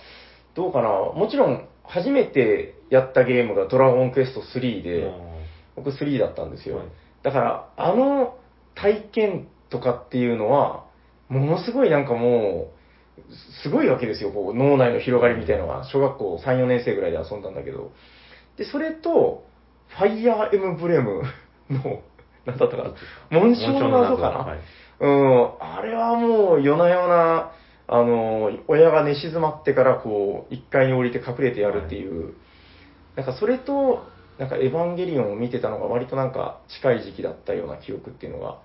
[0.55, 0.89] どうかな。
[0.89, 5.11] もちろん、初めてやったゲームがドラゴンクエスト3で、
[5.75, 6.77] 僕3だったんですよ。
[6.77, 6.86] はい
[7.23, 8.38] だから、あの
[8.75, 10.86] 体験とかっていうのは、
[11.30, 12.80] ものすごいなんかもう、
[13.63, 17.91] すごいわけですよ、こう脳内の広がりみたいなのが、小学校3、4年生ぐらいで遊んだんだけど。
[18.57, 19.45] で、それと、
[19.88, 21.24] ファイヤーエムブレム
[21.70, 22.01] の、
[22.45, 22.93] なんだったかな、
[23.30, 24.59] 紋章の謎かな、はい。
[25.01, 27.51] うん、あれはもう夜な夜な、
[27.88, 32.34] あの、親が寝静まってからこう、一階に降りて隠れてやるっていう、
[33.15, 34.07] なんかそれと、
[34.38, 38.59] なんかエヴァンゲリオンを見てたのが割となんか近い時期だったような記憶っていうのが、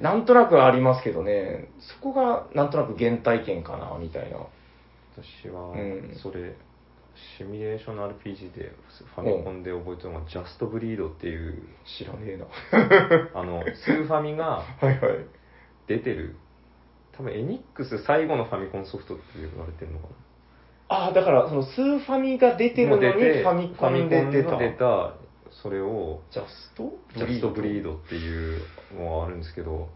[0.00, 4.38] なんとなくありますけどね、そこがなんとなく原体験かな、みたいな。
[5.14, 6.54] 私はうんそれ、
[7.36, 8.72] シミュレーションの RPG で
[9.14, 11.62] ファミコンで覚えてるのがジャストブリードっていう
[11.98, 12.46] 知らねえな。
[13.38, 14.98] あのスーファミがはいはい。
[15.86, 16.36] 出てる
[17.12, 20.06] 多分エニックス最後のファミコンソフトって言われてるのか
[20.88, 24.56] ああ、だからそのスーファミが出てるのにファミコンで出た。
[24.56, 25.14] 出た
[25.62, 26.92] それをジャスト？
[27.16, 27.96] ジャストブリード？
[27.96, 28.60] っていう
[28.98, 29.88] のがあるんですけど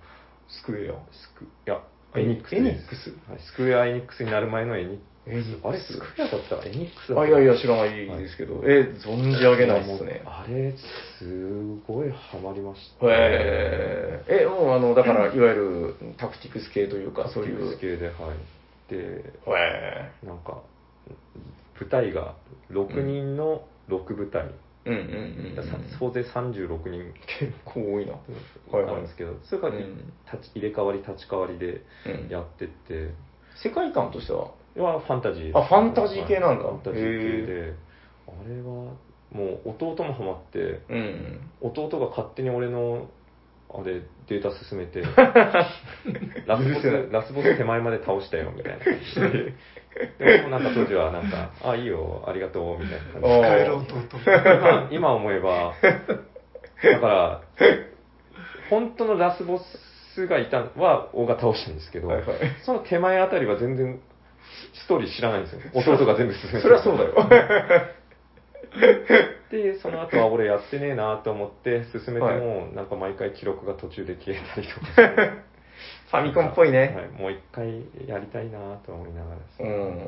[0.49, 0.95] スクエア？
[1.13, 1.83] スクいや
[2.17, 3.11] エエニックスエニックス？
[3.31, 10.23] はいスクエアエニックスになる前のエニッエニックスあれ、スクエアだったらエニックスだったあ、いやいや、知らないですけど、え、存じ上げないですね。
[10.27, 10.75] あれ、
[11.19, 13.07] すごいハマりました。
[13.07, 14.43] へえ。
[14.43, 17.75] え、もうあの、だから、いわゆるタクティクス系というか、そういう。
[17.75, 18.93] ス系で、はい。
[18.93, 20.63] で、へなんか、
[21.79, 22.35] 部隊が
[22.71, 24.45] 6人の6部隊、え。
[24.45, 24.55] うん
[24.87, 25.99] うんうんさうん。
[25.99, 28.13] 総勢36人結構多いな。
[28.13, 28.95] はいはい。
[28.95, 30.13] なんですけど、それがうん。
[30.33, 32.29] 立ち入れ替わり立ち替わりでうん。
[32.29, 33.15] やってって、
[33.63, 35.59] 世界観としては、はファンタジー。
[35.59, 36.65] あファンタジー系なんだ。
[36.65, 36.79] はい。
[36.83, 37.75] ファンタジー系で、
[38.27, 41.51] あれはもう弟もハマって、うん。
[41.61, 43.09] 弟が勝手に俺の
[43.71, 43.83] あ。
[43.85, 45.03] れデータ進めて
[46.47, 48.85] ラスボスラスボス手前まで倒したよみたいな。
[48.85, 49.21] 感じ
[50.19, 53.29] でもなんか当時はなんか「あいいよありがとう」みたいな感じ。
[54.25, 54.33] で。
[54.59, 55.75] 今今思えば
[56.83, 57.41] だから
[58.71, 59.61] 本当のラスボ
[60.15, 62.37] スがいたのは大が倒したんですけど、はいはい。
[62.65, 64.01] その手前あたりは全然
[64.73, 65.61] ストーリー知らないんですよ。
[65.75, 67.15] 弟が全部進めてそりゃそうだよ。
[69.55, 74.85] で、その後は俺やってねえなと思って進めてはいも、なんか毎回記録が途中で消えたりとか
[76.11, 76.95] ファミコンっぽいね。
[76.97, 79.99] はい、もう一回やりたいなと思いながらですね、うんはい。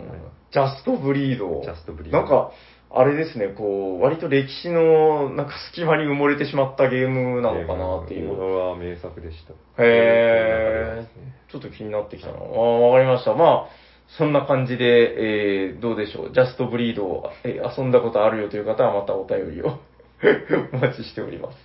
[0.50, 1.60] ジャストブリード。
[1.62, 2.52] ジャストブリードなんか、
[2.90, 8.36] あれですね、こう、割と歴史の、なんか隙間に埋もれてしまったゲームなのかなっていう。
[8.36, 9.82] これは名作でした。
[9.82, 11.52] へーー。
[11.52, 12.38] ちょっと気になってきたな。
[12.38, 13.34] ああ、わかりました。
[13.34, 16.32] まあ、そんな感じで、えー、どうでしょう。
[16.32, 19.78] ジャストブリードを、えー遊んだことあるよという方はまたお便りを
[20.72, 21.58] お待ちしております。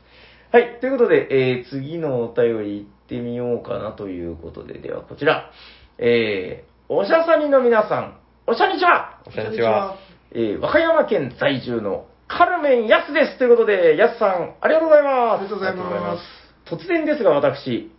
[0.52, 0.80] はい。
[0.82, 5.52] ということで、えー、次のお便り行ってみようかなということで、ではこちら。
[5.98, 8.18] えー、おしゃさにの皆さん、
[8.48, 9.96] おしゃにちはこんにちは。
[10.34, 13.38] えー、和歌山県在住のカルメンヤスです。
[13.38, 15.44] ということで、ヤスさん、ありがとうございます。
[15.44, 16.24] ありがとうございます。
[16.66, 17.92] 突然ですが私、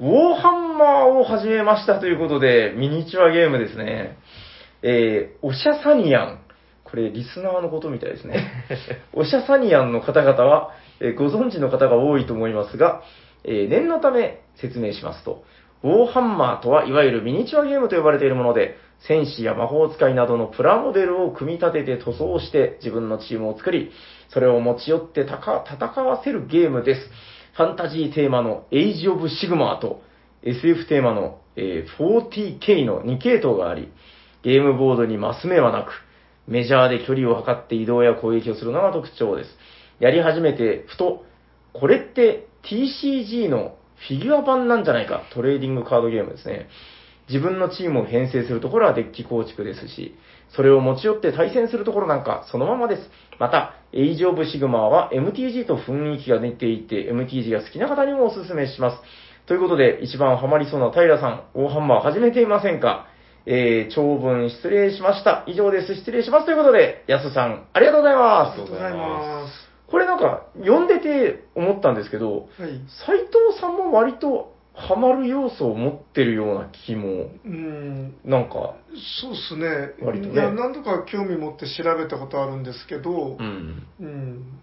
[0.00, 4.16] ウォーハンマーを始めましたということで、ミニチュアゲームですね。
[4.82, 6.40] えー、オシャサニアン。
[6.84, 8.46] これ、リスナーのことみたいですね。
[9.12, 10.70] オシャサニアンの方々は、
[11.00, 13.02] えーご存知の方が多いと思いますが、
[13.42, 15.42] えー念のため説明しますと、
[15.82, 23.90] ウォーハンマーとはいわゆるミニチュアゲームと呼ばれているもので、戦士や魔法使いなどのプラモデルを組み立てて塗装して自分のチームを作り、
[24.28, 27.10] それを持ち寄ってたか戦わせるゲームです。
[27.58, 30.00] ファンタジーテーマのエイジ・オブ・シグマーと
[30.44, 33.92] SF テーマの、え 40K の2系統があり、
[34.44, 35.90] ゲームボードにマス目はなく、
[36.46, 39.50] メジャーで距離を測って移動や攻撃をするのが特徴です。
[39.98, 41.24] やり始めて、ふと、
[41.72, 43.74] これって TCG の
[44.06, 46.68] フィギュア版なんじゃないか、トレーディングカードゲームですね。
[47.28, 50.14] 自分のチームを編成するところはデッキ構築ですし、
[50.50, 53.02] それを持ち寄って対戦するところなんかそのままです。
[53.38, 58.96] また、エイジオブシグマは MTG と雰囲気が似ていて、MTG が好きな方にもお勧めします。
[59.46, 63.06] ということで、一番ハマりそうな平さん、大ハンマー始めていませんか？
[63.46, 65.44] えー、長文失礼しました。
[65.46, 65.94] 以上です。
[65.94, 66.44] 失礼します。
[66.44, 68.66] ということで、やすさん、ありがとうございあますりが。
[68.66, 69.48] とうございま
[69.90, 72.62] これなんか、読んでて思ったんですけど、す。
[72.62, 72.72] はい。
[73.06, 78.76] 斉藤さんも割とハマる要素を持ってるような気も、うん、なんか、
[79.20, 80.06] そうですね。
[80.06, 83.86] 割とね何度か興味持って調べたことあるんですけどう、ん。
[84.00, 84.60] うん。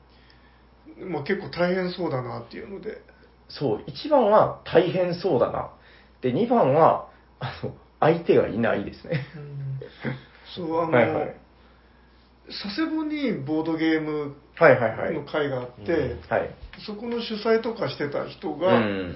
[1.12, 3.02] まあ結構大変そうだなっていうので。
[3.50, 5.72] そう、1番は大変そうだな。
[6.22, 7.10] で、2番は、
[7.40, 9.26] あの、相手がいないですね。
[10.56, 11.36] そう、あの、はいはい。
[12.48, 14.36] 佐世保にボードゲーム。
[15.14, 16.16] の会があって。
[16.86, 19.16] そこの主催とかしてた人うが、ん。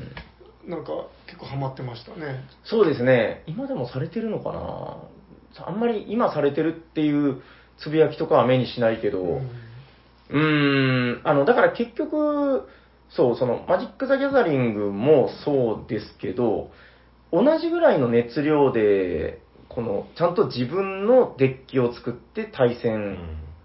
[0.69, 0.91] なんか
[1.25, 2.45] 結構ハマってましたね。
[2.63, 3.43] そうですね。
[3.47, 5.65] 今でもされてるのかな？
[5.65, 7.41] あんまり今されてるっていう
[7.79, 9.49] つぶやきとかは目にしないけど、うん
[10.31, 12.67] うーん、あの、だから結局、
[13.09, 16.69] そう、その、マジック・ザ・ギャザリングもそうですけど、
[17.31, 23.17] 同じぐらいの熱量で、この、ちゃんと自分のデッキを作って対う戦ん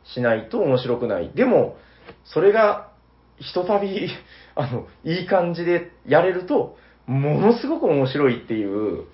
[0.04, 1.32] しないと面白くない。
[1.34, 1.76] でも、
[2.24, 2.90] それが、
[3.36, 4.08] ひとたび、
[4.54, 9.04] あの、いい感じでやれると、ものすごく面白いっていう、うん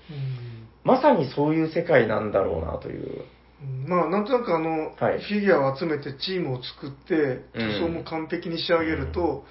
[0.82, 3.24] まさにそういう世界なんだろうなという。
[3.62, 9.44] うんまあなんとなくあの、はいフィギュアを集めてチームを作って塗装も完璧に仕上げると、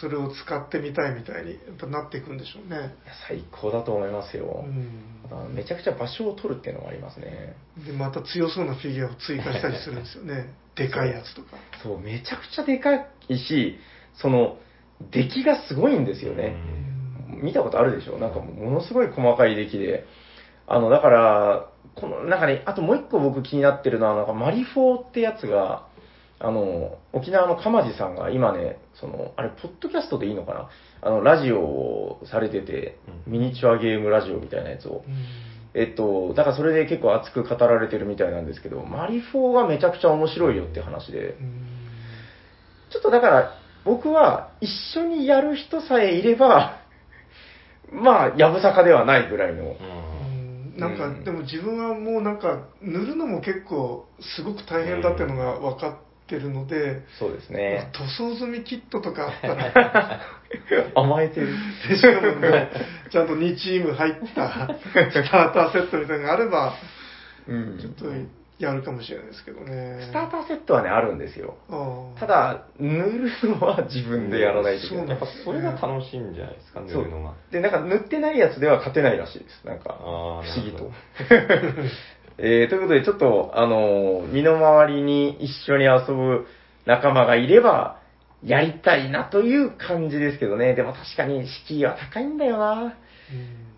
[0.00, 2.94] それを使ってみたいみたいにやっぱなっていくんでしょうね。
[3.28, 4.68] 最高だと思いますよう。
[4.68, 7.54] んあめちゃくちゃ場所を取るっていうのがありますね。
[7.86, 12.94] でまた強そうなフィギュアを追加したりするんですよね でかいやつとかそう、めちゃくちゃでか
[13.28, 13.78] いし、
[14.14, 14.56] その、
[15.10, 16.56] 出来がすごいんですよね。
[17.42, 18.18] 見たことあるでしょ？
[18.18, 20.04] なんかものすごい細かい出来で。
[20.66, 25.86] あの、だから、この中に、あともう一個僕気になってるのは、なんかマリフォーってやつが、
[26.40, 30.68] あの、沖縄の鎌地さんが今ね、その、あれ、ポッドキャストでいいのかな？
[31.02, 33.32] あの、ラジオをされてて、うん。
[33.34, 35.04] ミニチュアゲームラジオみたいなやつを。
[35.74, 41.36] えっと、だからそれで結構熱く語られてるみたいなんですけど、マリフォーがめちゃくちゃ面白いよって話で。
[41.40, 41.66] う、ん。
[42.90, 43.54] ちょっとだから、
[43.84, 46.83] 僕は一緒にやる人さえいれば、
[47.92, 49.62] まあ、やぶさかではないぐらいの。
[49.62, 50.04] うん
[50.76, 57.90] なんか、うんでも自分はもうなんか塗るのも結構すごく大変だっていうのが分かってるので、そうですね。
[57.92, 60.20] 塗装済みキットとかあったら
[60.96, 61.48] 甘えてる。
[61.88, 62.68] でしかももう
[63.10, 66.74] ちゃんと2チーム入ったスターターセットみたいなのがあれば
[67.46, 68.06] うんちょっと
[68.64, 71.56] やるかもしれないですけどねスターターセットはね、あるんですよ。
[72.18, 75.08] ただ、塗るのは自分でやらないといけない。
[75.08, 77.34] やっぱそれが楽しいんじゃないですか、塗るのが。
[77.50, 79.66] で、なんか塗ってないやつでは勝てないらしいです。
[79.66, 80.90] なんか、不思議と。
[82.38, 86.46] えー、ということで、ちょっと、あのー身の回りに一緒に遊ぶ
[86.84, 88.00] 仲間がいれば、
[88.44, 90.74] やりたいなという感じですけどね。
[90.74, 92.94] でも確かに敷居は高いんだよな。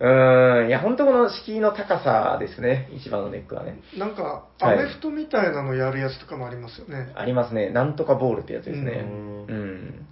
[0.01, 2.89] うーん、いや、本当この敷居の高さですね。
[2.95, 3.81] 一番のネックはね。
[3.97, 4.23] なんか
[4.61, 7.71] はいアメフトみたいなのやるやつとかもありますよね、ありますね。
[7.71, 8.93] なんとかボールってやつですね。
[8.93, 10.07] ううんん。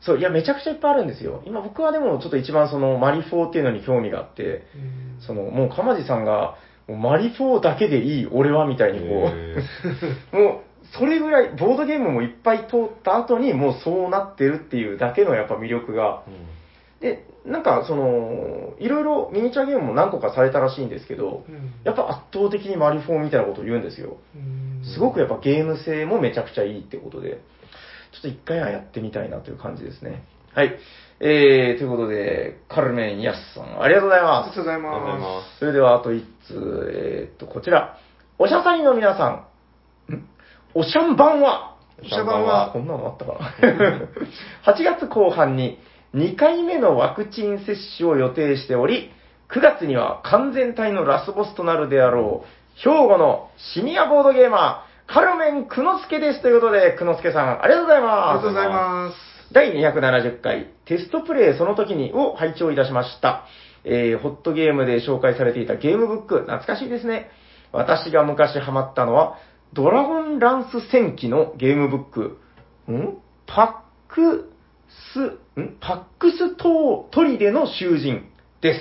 [0.00, 1.42] そう、いや、めちゃくちゃいっぱいあるんですよ。
[1.46, 6.56] 今僕はでもちょっと一番そのマリフォーっていうのに興味があって、うんその、もう、かまじさんが、
[6.88, 9.56] マリフォーだけでいい、俺は、みたいにこへ
[10.32, 16.22] う、 もう、それぐらい、ボードゲームもいっぱい通った後に、もうそうなってるっていうだけのやっぱ魅力が。
[17.00, 24.16] で、なんか、その、いろいろミニチュアゲームも何個かされたらしいんですけど、うんやっぱ圧倒的にマリフォーみたいなことを言うんですよ。
[24.34, 27.40] うんすごくやっぱゲーム性もめちゃくちゃいいってことで、
[28.12, 30.24] ちょっと一回はやってみたいなという感じですね。
[30.54, 30.76] はい。
[31.20, 34.60] えー、ということで、カルメン・ヤスさん、ありがとうございますありがと。
[34.60, 35.58] うございまます。
[35.58, 37.98] それではあと1通、えーっと、こちら。
[38.38, 39.28] おしゃさりの皆さ
[40.10, 40.28] ん、ん
[40.74, 43.54] おしゃんばんはおしゃばんはこんなのあったかな
[44.72, 45.78] ?8 月後半に
[46.16, 49.10] 2回目のワクチン接種を予定しており、
[49.54, 58.48] 9月には完全体のラスボスとなるであろう、兵庫のシニアボードゲーマー、カルメン・クノスケですということで、クノスケさん、ありがとうございすありがとう。
[58.48, 63.44] ございます第270回テストプレイその時にを拝聴いたしました。
[63.84, 67.30] えー、ホットゲームで紹介されていたゲームブック、懐かしいですね。
[67.72, 69.36] 私が昔ハマったのは、
[69.74, 72.38] ドラゴンランス戦記のゲームブック、
[72.90, 73.18] ん？
[73.46, 74.50] パック
[75.14, 75.76] ス、ん？
[75.80, 78.28] パックストトリデの囚人
[78.60, 78.80] です。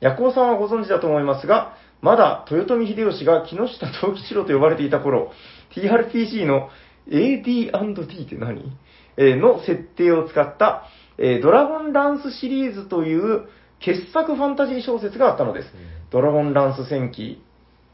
[0.00, 5.32] ヤコウさんはご存知だと思いますが、まだ豊臣秀吉が木下藤吉郎と呼ばれていた頃、
[5.74, 6.68] TRPG の
[7.08, 8.76] AD&D って何、
[9.16, 10.84] えーの設定を使った、
[11.18, 13.46] えードラゴンランスシリーズという
[13.80, 15.68] 傑作ファンタジー小説があったのです。
[16.10, 17.42] ドラゴンランス戦記、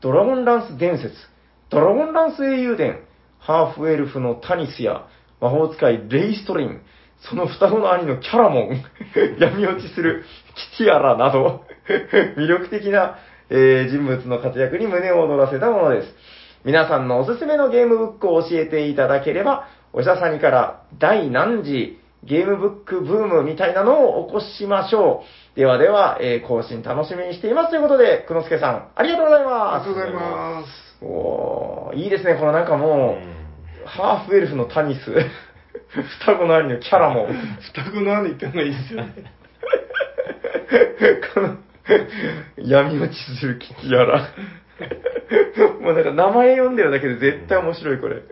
[0.01, 1.15] ドラゴンランス伝説、
[1.69, 3.01] ドラゴンランス英雄伝、
[3.39, 5.07] ハーフエルフのタニスや
[5.41, 6.81] 魔法使いレイストリン、
[7.29, 8.83] その双子の兄のキャラモン、
[9.39, 10.25] 闇落ちする
[10.79, 11.65] キティアラなど、
[12.37, 13.17] 魅力的な、
[13.51, 16.15] えー人物の活躍に胸を躍らせたものです。
[16.65, 25.23] 皆さんのおすすめのゲームブックを教えていただければ、おしゃさにから第何次ゲームブックブームみたいなのを起こしましょ
[25.55, 25.59] う。
[25.59, 29.95] ではでは、えー更新楽しみにしていますということで、くのすけさん、ありがとうございありますがとう。
[29.95, 33.19] ございますおーいいですね、このなんかも
[33.85, 35.13] う、ハーフエルフのタニス、
[36.21, 37.29] 双子の兄のキャラも、
[37.75, 39.15] 双子の兄ってのがいいですよね
[41.35, 41.57] この、
[42.57, 44.29] 闇落ちするキティアラ。
[45.81, 48.23] もうなんか名前読んでるだけで絶対面白い、これ。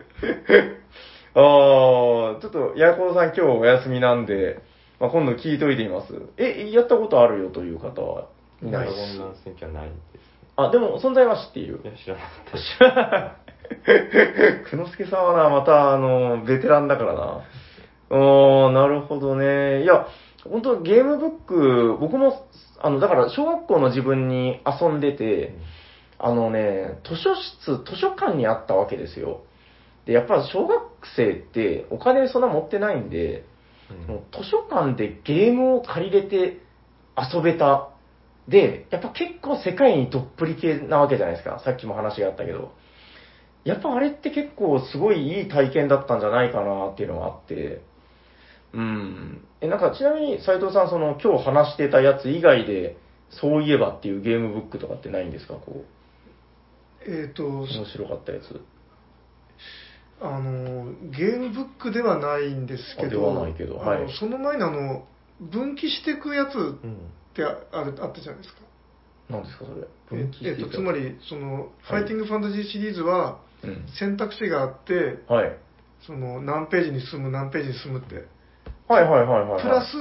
[1.35, 4.59] あー、ちょっと、ヤコウさん今日お休みなんで、
[4.99, 6.13] まあ、今度聞いといてみます。
[6.37, 8.27] え、やったことあるよという方は、
[8.61, 10.29] いないですゴンランス戦記はないです。
[10.55, 11.87] あ、でも存在は知っているい。
[11.87, 12.27] や、知らなか
[13.27, 14.71] ったです。
[14.71, 17.41] くのすけさんはな、また、あの、ベテランだからな。
[18.11, 19.83] おー、なるほどね。
[19.83, 20.07] いや、
[20.43, 22.45] 本当ゲームブック、僕も、
[22.81, 25.55] あの、だから、小学校の自分に遊んでて、
[26.19, 29.41] あのね、図書室、図書館にあったわけですよ。
[30.05, 30.81] で、やっぱ小学
[31.15, 33.45] 生ってお金そんな持ってないんで、
[33.89, 36.59] うんもう図書館でゲームを借りれて
[37.17, 37.89] 遊べた。
[38.47, 41.59] で、やっぱ結構世界にどっぷり系なわけじゃないですか。
[41.63, 42.73] さっきも話があったけど。
[43.63, 47.81] やっぱあれって結構すごいいい体験だったんじゃないかなっていうのがあって。
[48.73, 49.45] うん。
[49.61, 52.97] え、なんかちなみに斉藤さん、その今日話してたやつ以外で、
[53.29, 55.55] そういえばっていうゲームブックとかってないんですか？
[55.55, 55.83] こ
[57.05, 58.61] えっ、とう、面白かったやつ。
[60.21, 65.05] あのゲームブックではないんですけあでどはないけどはいその前のあの
[65.39, 66.75] 分岐していくやつうんっ
[67.33, 68.59] てああるあったじゃないですか
[69.29, 69.87] 何ですかそれ？
[70.11, 73.48] え分岐していくえっとつまりその、はいファイティングファンタジーシリーズはうん。
[73.97, 75.57] 選択肢があってはい。
[76.05, 78.25] その何ページに進む何ページに進むって
[78.87, 79.61] はいはいはいはいはい。
[79.61, 79.93] プラス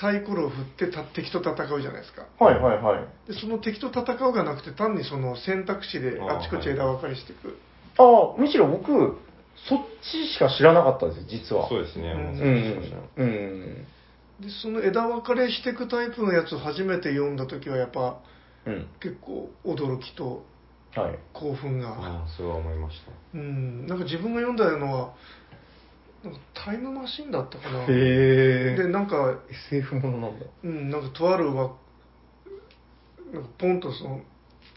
[0.00, 2.26] サイコロを振ってた敵と戦うじゃないですか。
[2.38, 3.32] はいはいはい。
[3.32, 7.58] で、その敵と戦うがなくて、単にその選択肢であちこち枝分かれしていく。
[7.98, 9.18] ああ、むしろ僕、
[9.68, 11.68] そっちしか知らなかったです、実は。
[11.68, 12.12] そうですね。
[12.12, 13.18] うんうもうそっちしか知らないん。
[13.18, 13.86] うん。
[14.40, 18.20] で、その枝分かれしていくタイプのやつを初めて読んだ時は、やっぱ
[18.66, 18.86] うん。
[19.00, 20.46] 結構驚きと
[20.96, 21.18] はい。
[21.32, 21.88] 興奮が。
[21.88, 23.12] ああ、それは思いました。
[23.34, 25.14] うん、なんか自分が読んだのは、
[26.22, 27.82] なんかタイムマシンだったかな。
[27.82, 28.76] へえ。
[28.76, 29.38] で、なんか、
[29.70, 30.46] SF ものなんだ。
[30.62, 31.72] うん、なんかとあるわ、
[33.32, 34.20] なんかポンとその、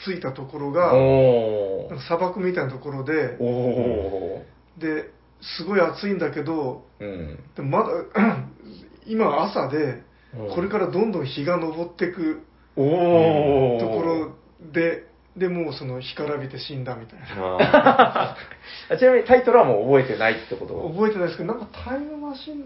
[0.03, 4.45] ついたところが、おなんか砂漠みたいなところでお、お
[4.77, 5.11] で、
[5.41, 7.39] すごい暑いんだけど、うん。
[7.55, 8.45] でもまだ、
[9.07, 10.03] 今は朝で
[10.35, 12.43] うん、これからどんどん日が昇ってく
[12.75, 14.35] おおところ
[14.71, 15.06] で、
[15.37, 17.25] で、もうその、干からびて死んだみたいな。
[17.59, 18.35] あ
[18.89, 20.73] あちなみにタイトルはもう覚えてないってこと？
[20.93, 21.37] 覚えてないです。
[21.37, 22.61] けど、なんかタイムマシン、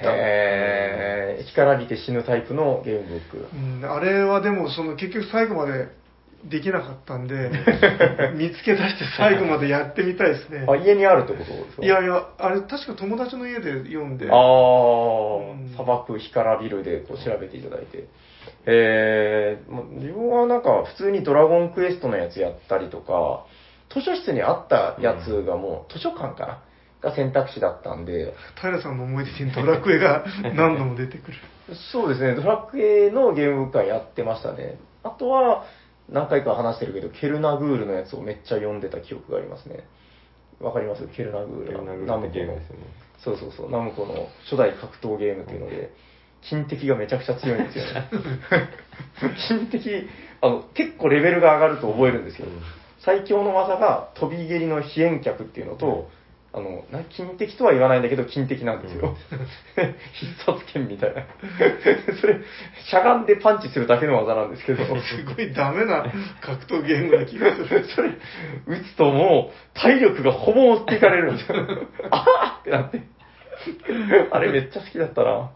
[0.00, 3.46] へえ、干からびて死ぬタイプのゲームブック。
[3.54, 5.86] うん、あれはでも、その結局最後まで
[6.44, 7.50] できなかったんで、
[8.34, 10.64] 見つけ出して最後までやってみたいですね。
[10.68, 11.84] あ、家にあるってことですか？
[11.84, 18.04] いやいや、あれ確か友達の家で読んで、ああうん、砂漠干からびるでこう調べていただいて。
[18.66, 23.44] えー、自分はなんか普通にドラゴンクエストのやつやったりとか、
[23.92, 26.62] 図書室にあったやつがもう図書館かな？
[27.02, 31.36] が選択肢だったんで、平さんの思い出に ドラクエが何度も出てくる。
[31.92, 34.78] そうですね、ドラクエのゲームブックはやってましたね。
[35.02, 35.64] あとは、
[36.08, 39.80] 何回か話してるけど、ケルナグールのやつをめっちゃ読んでた記憶がありますね。
[40.60, 41.06] わかります？
[41.08, 41.84] ケルナグールは。
[41.84, 42.82] ケルナグールゲームですよね。
[43.18, 45.90] そうそうそう、ナムコの初代格闘ゲームっていうので、
[46.48, 48.08] 金敵がめちゃくちゃ強いんですよね。
[49.48, 50.08] 金敵、
[50.40, 52.46] あの、結構レベルが上がると覚えるんですよ。
[52.46, 52.62] うん
[53.04, 56.08] 最強の技が飛び蹴りの飛燕脚っていうのと、
[56.54, 59.16] あの、な金敵とは言わないんだけど、金敵なんですよ。
[60.14, 61.26] 必殺剣みたいな。
[62.20, 62.38] それ、
[62.86, 66.06] しゃがんでパンチするだけの技なんですけど、 すごいダメな
[66.40, 67.84] 格闘ゲームな気がする。
[67.88, 68.10] それ、
[68.66, 71.58] 打つともう、体力がほぼ持っていかれるんですよ。
[72.10, 73.02] あーってなって。
[74.30, 75.50] あれめっちゃ好きだったな。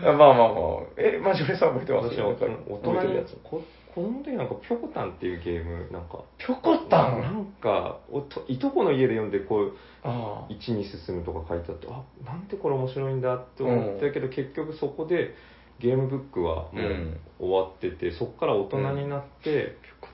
[0.00, 0.48] まあまあまあ。
[0.96, 3.24] え、マジョレさん覚えてます私はなんか大人に。
[3.42, 3.62] こ
[3.94, 15.36] 子供の時なんかピョコタンっていうゲームなんかピョコタンなんかおといとこの家で読んでこうあ1に進むとか書いてあってあなんてこれ面白いんだって思ったけど、結局そこで
[15.78, 20.04] ゲームブックはもううん終わってて、そこから大人になって、あ。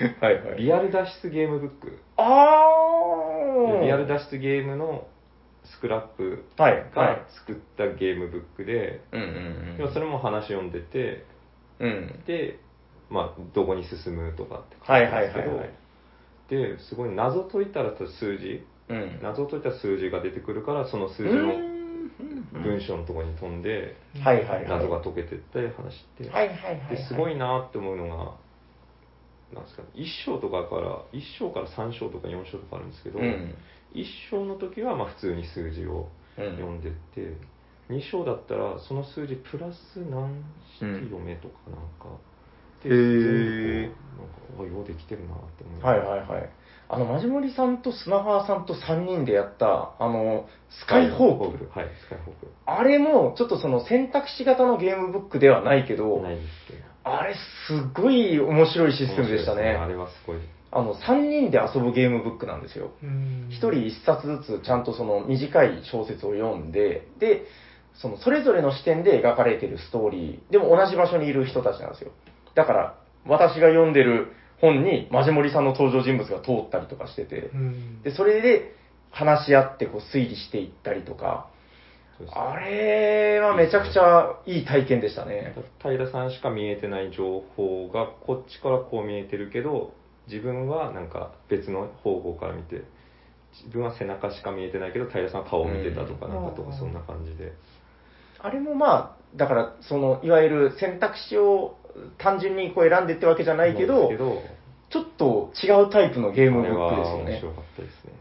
[0.24, 0.58] はいはい。
[0.58, 5.06] リアル脱出ゲームブックあーリアル脱出ゲームの
[5.64, 7.26] スクラップはい、はがい。
[7.46, 9.24] 作ったゲームブックで、うんう
[9.74, 11.24] んでもそれも話読んでて
[11.78, 11.90] うん。
[11.90, 12.24] うん。
[12.26, 12.58] で、
[13.10, 16.76] まあ、どこに進むとかって書はいいはいてあるんですけど、はいはい。
[16.76, 19.20] ですごい謎解いたら数字うん。
[19.22, 21.54] 謎解いたら数字が出てくるからその数字の
[22.52, 24.68] 文章のところに飛んではいはいはい。
[24.68, 26.96] 謎が解けてったり話して、はいはいはいはい。
[26.96, 28.34] ですごいなって思うのが
[29.54, 33.54] なんですかね1章とかから1章から3章とか4章とかあるんですけど、うん。
[33.94, 36.52] 1章の時はまあ普通に数字をうん。
[36.52, 37.36] 読んでって、
[37.90, 40.44] 2章だったらその数字プラス何
[40.78, 42.16] 式読めとかなんか、
[42.84, 44.00] へでー全部こ
[44.58, 46.50] うなんかあようできてるなって思いはいはいはい。
[46.92, 51.78] あの、マジモリさんと砂川さんと3人でやった、あの、スカイホーク。
[51.78, 52.48] はいスカイホーク。
[52.66, 56.84] あれも、ちょっとその選択肢型のゲームブックではないけど、ないんですけど。
[57.04, 57.38] あれす
[57.74, 59.62] っごい面白いシステムでしたね。
[59.62, 60.38] 面白いですあれはすごい
[60.72, 62.92] あの、3人で遊ぶゲームブックなんですよ。
[63.02, 67.44] うん1人1冊ずつちゃんとその短い小説を読んで、で、
[67.94, 72.12] そのそれぞれの視点で描かれているストーリー、でも同じ場所にいる人たちなんですよ。
[72.54, 72.94] だから、
[73.26, 78.74] 私が読んでる本にマジモリさんの登場人物が通ったりとかしててう、んで、それで
[79.10, 81.48] 話し合ってこう推理していったりとか、
[82.32, 85.54] あれはめちゃくちゃいい体験でしたね。
[85.82, 89.94] 平さんしか見えてない情報がこっちからこう見えてるけど
[90.30, 92.82] 自分はなんか別の方向から見て
[93.52, 96.32] 自分は背中しか見えてないけど平さんは顔を見てたとかうん。
[96.32, 97.52] なんかとかそんな感じで。
[98.38, 101.76] あれもまあ、だから、その、いわゆる選択肢を
[102.16, 104.10] 単純にこう選んでってわけじゃないけど
[104.90, 107.52] ちょっと違うタイプのゲームブックですよあれは面ね白。
[107.52, 108.12] かったですね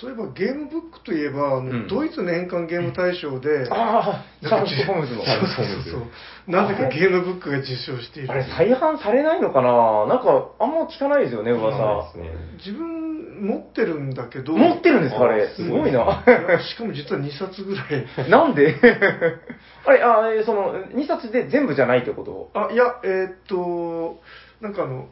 [0.00, 5.24] そういえばゲームブックといえば、あのうんドイツ年間ゲーム大賞で、ああ、シャーロック・ホームズの。
[5.24, 6.02] そうそうそう
[6.50, 8.32] なぜかゲームブックが受賞している。
[8.32, 10.06] あれ、再販されないのかな？
[10.06, 12.18] なんか、あんま聞かないですよね、噂です。
[12.18, 15.44] ね自分持ってるんだけど、持ってるんですか、あれ？
[15.46, 16.24] あすごいな。
[16.26, 18.30] い やしかも実は2冊ぐらい。
[18.30, 18.74] なんで？
[19.86, 22.50] あれ、あえーその、2冊で全部じゃないってこと？
[22.54, 24.20] あ、いや、えーっと、
[24.60, 25.06] なんかあの、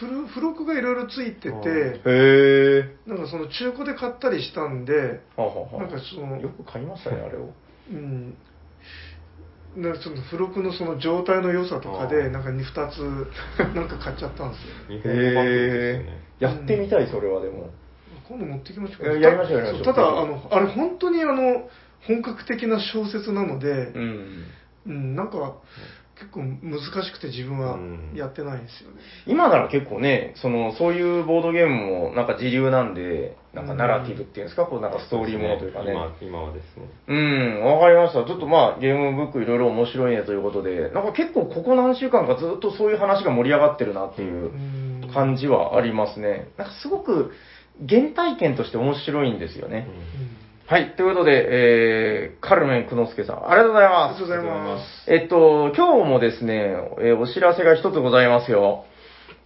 [0.00, 2.96] 付録付録がいろいろついてて、へえ。
[3.06, 4.92] なんかその中古で買ったりしたんで、
[5.36, 7.50] はあはあはあなんかそのよく買いましたね、あれを。
[7.90, 8.36] うん、
[9.76, 14.98] なその付録のその状態の良さとかあで、ーなんか2、2つ、なんか買っちゃったんですよ。
[14.98, 16.26] 日本語版ですよね。
[16.40, 17.70] やってみたい、それはでも。
[18.28, 21.68] 今度持ってきましょういややりましょうやりましょうただ、あの、あれ本当にあの、
[22.06, 24.44] 本格的な小説なので、うん。
[24.86, 25.56] うん、なんか、
[26.18, 28.96] 結構難しくて自分はうんやってないんですよね。
[29.26, 35.92] 今なら結構ね、その、そういうボードゲームもなんか自流なんで、なんかナラティブっていうんですか、こうなんかストーリーものというかね。
[35.92, 36.88] 今今はですね。
[37.08, 38.24] うん、わかりました。
[38.24, 46.48] ちょっとまあ、ゲームブックいろいろ面白いねということで、なんか結構ここ何週間かずっとそういう話が盛り上がってるなっていううん感じはありますね。
[46.56, 47.32] なんかすごく
[47.86, 49.86] 原体験として面白いんですよね。
[50.68, 54.42] はい、ということで、えー、カルメン久之助さん、ありがとうございますありがと。
[54.42, 55.10] うございます。
[55.12, 58.84] えっと、今日もですね、えーお知らせが一つございますよ。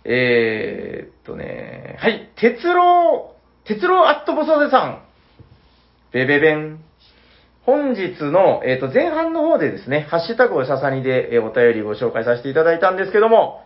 [0.04, 3.34] えー、っとね、はい、鉄郎、
[3.66, 5.02] 鉄郎アットボソデさん。
[6.10, 6.80] ベベベン。
[7.66, 13.60] 本日の、えーっと、前半の方でですね、ハッシュタグをシャサニで、えーお便りご紹介させていただいたんですけども、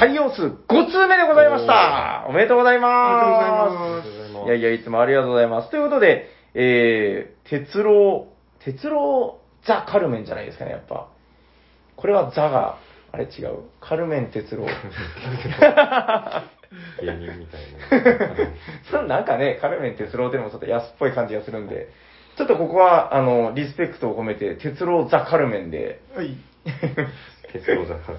[0.00, 2.24] 採用数5通目でございました。
[2.30, 5.70] おめでとうございますありがとうございますいやいや、いつもありがとうございます。
[5.70, 8.28] ということで、えー、鉄郎、
[8.64, 11.08] 鉄郎ザ・カルメンじゃないですかね、やっぱ。
[11.96, 12.78] これはザが、
[13.12, 13.64] あれ違う。
[13.80, 14.64] カルメン鉄郎。
[14.64, 14.70] 芸
[17.02, 18.36] 人みたいな。
[18.90, 21.88] そのなんかね、カルメン哲郎でもちょっと安っぽい感じがするんで、
[22.36, 26.36] ちょっとここは、あの、リスペクトを込めて、哲郎ザ・カルメンで、はい。
[27.52, 28.18] 鉄道坂で。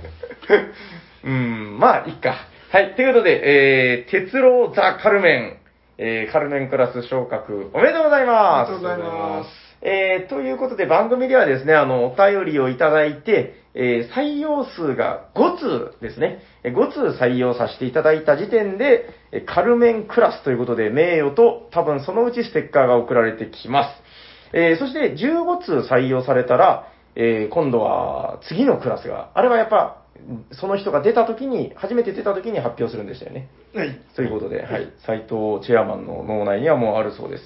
[1.24, 2.36] うん、まあ、いっか。
[2.70, 5.58] はい、ということで、えー、哲郎ザ・カルメン、
[5.98, 8.72] えー、カルメンクラス昇格、おめでとうございあます。
[8.72, 9.50] りがとうございます。
[9.82, 16.40] えー、ということで番組ではですね、あの、お便りをいただいて、えー採用数が5通ですね。
[16.64, 23.90] えー5通採用させていただいた時点で、えーカルメンクラスということで名誉と多分そのうちステッカーが送られてきます。
[24.54, 30.02] えーそして15通採用されたら、えー今度は次のクラスが、あれはやっぱ、
[30.52, 33.50] その人が出た時に、初めて出た時に発表するんでしたよね。
[33.74, 34.00] はい。
[34.16, 37.44] ということで、はい、斉藤チェアマンの脳内にはもうあるそうです。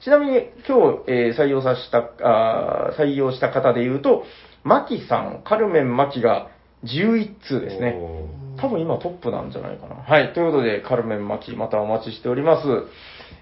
[0.00, 4.24] ちなみに、今日、えー採用させた、あー採用した方で言うと、
[4.64, 6.48] マキさん、カルメンマキが
[6.84, 7.94] 11通ですね。
[7.96, 8.28] お
[8.60, 9.96] 多分今トップなんじゃないかな。
[9.96, 10.32] はい。
[10.34, 12.68] ということで、カルメンマキ、またお待ちしております。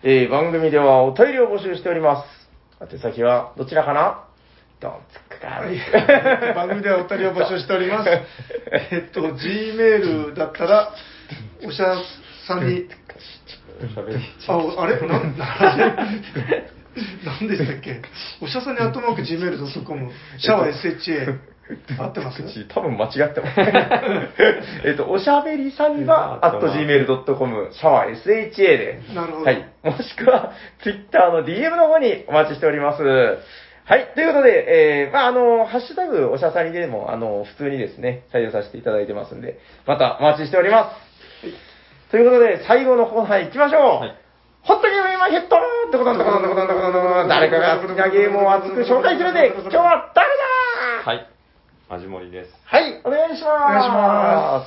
[0.03, 2.27] えー番組ではお便りを募集しております。
[2.81, 4.30] 宛先は、どちらかな？
[4.81, 6.55] ドンツクカはい。
[6.55, 8.09] 番組ではお便りを募集しております。
[8.91, 10.93] えっと、G メールだったら、
[11.65, 11.97] おしゃ
[12.47, 12.89] さんに、
[14.49, 15.01] あ、あれ？
[15.07, 16.65] なん、あれ
[17.25, 18.01] 何でしたっけ？
[18.41, 21.39] おしゃさんにアットマーク Gmail.com、シャワー SHA、
[22.03, 22.43] 合ってます？
[22.43, 23.61] 口 多分間違ってます。
[24.85, 29.01] えっと、おしゃべりさんが、at gmail.com、シャワー SHA で。
[29.15, 29.45] なるほど。
[29.45, 29.65] はい。
[29.83, 30.53] もしくは、
[30.83, 33.03] Twitter の DM の方にお待ちしております。
[33.91, 34.13] はい。
[34.15, 40.93] ということで、えー、まあ、あの、ハッシュタグ、おしゃさりでも、あの、普通にですね、採用させていただいてますんで、またお待ちしておりま
[41.43, 42.11] す。
[42.13, 44.01] ということで、最後のコーナー行きましょう。
[44.03, 44.17] はい
[44.63, 45.61] ホットゲーム今ヘッドっ
[45.91, 51.27] てことんとことんとことんとことんとことん誰かが好きなゲームを熱く紹介するで、今日は誰だはい。
[51.89, 52.53] マジモリです。
[52.67, 53.49] はい、お願いします。
[53.49, 54.67] お願いしま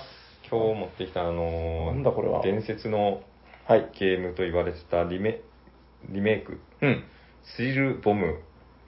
[0.50, 3.22] 今日持ってきたあのーなんだこれは伝説の
[3.68, 3.92] はい。
[4.00, 5.42] ゲームと言われてたリメ
[6.10, 7.04] リメイク、うん。
[7.56, 8.40] スリルボム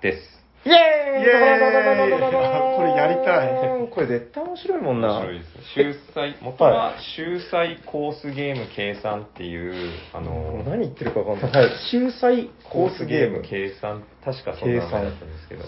[0.02, 0.36] です。
[0.66, 5.20] イェーイイエーイこれやりたいこれ絶対面白いもんな。
[5.20, 5.62] 面白いですね。
[5.76, 11.66] 秀才、元は秀才コースゲーム計算っていう、あのー何言ってるか分かんない。
[11.66, 11.78] はい。
[11.92, 13.44] 秀才コースゲーム。
[13.48, 15.64] 計算、確かそんな名前だったんですけど。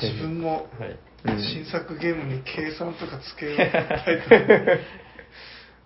[0.00, 0.98] 自分もはい。
[1.24, 4.80] うん新作ゲームに計算とかつけようタイプ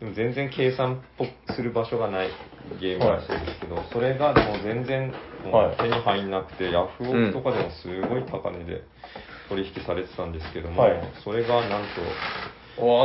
[0.01, 2.31] でも全然計算っぽくする場所がない
[2.81, 5.13] ゲームらしいんですけど、それがもう全然
[5.45, 8.83] もはいう手に入んなくて、ヤフオクとかでもすごい高値で
[9.51, 12.01] 取引されてたんですけども、はいそれがなんと、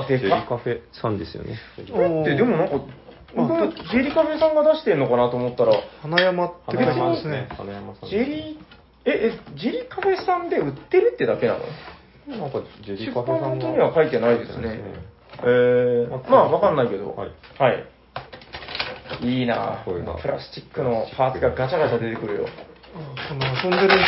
[0.08, 0.30] ジェリ。
[0.48, 1.60] カフェさんですよね。
[1.92, 2.76] これってでもなんか、
[3.36, 7.48] 僕、ジェリカフェさんが出してんのかなと思ったら、花山って書いてまね花山ですすね。。
[7.58, 8.10] 花山さん。
[8.10, 11.66] ジェリー、え、え、ジェリカフェさんで売ってるってだけなの？
[12.40, 14.80] なんかジェリ出カフェさんには書いてないですね。
[15.44, 17.14] えー、まあまあわかんないけど。
[17.16, 17.32] はい。
[17.60, 17.86] はい。
[19.22, 22.48] いいなこういうのプラスチックのパーツがガチャガチャ出てくるよ。
[23.30, 24.02] この遊んでる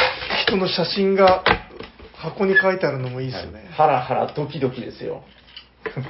[0.45, 1.43] 人の写真が
[2.13, 3.67] 箱に書いてあるのもいいですよね。
[3.71, 5.23] ハラハラドキドキですよ。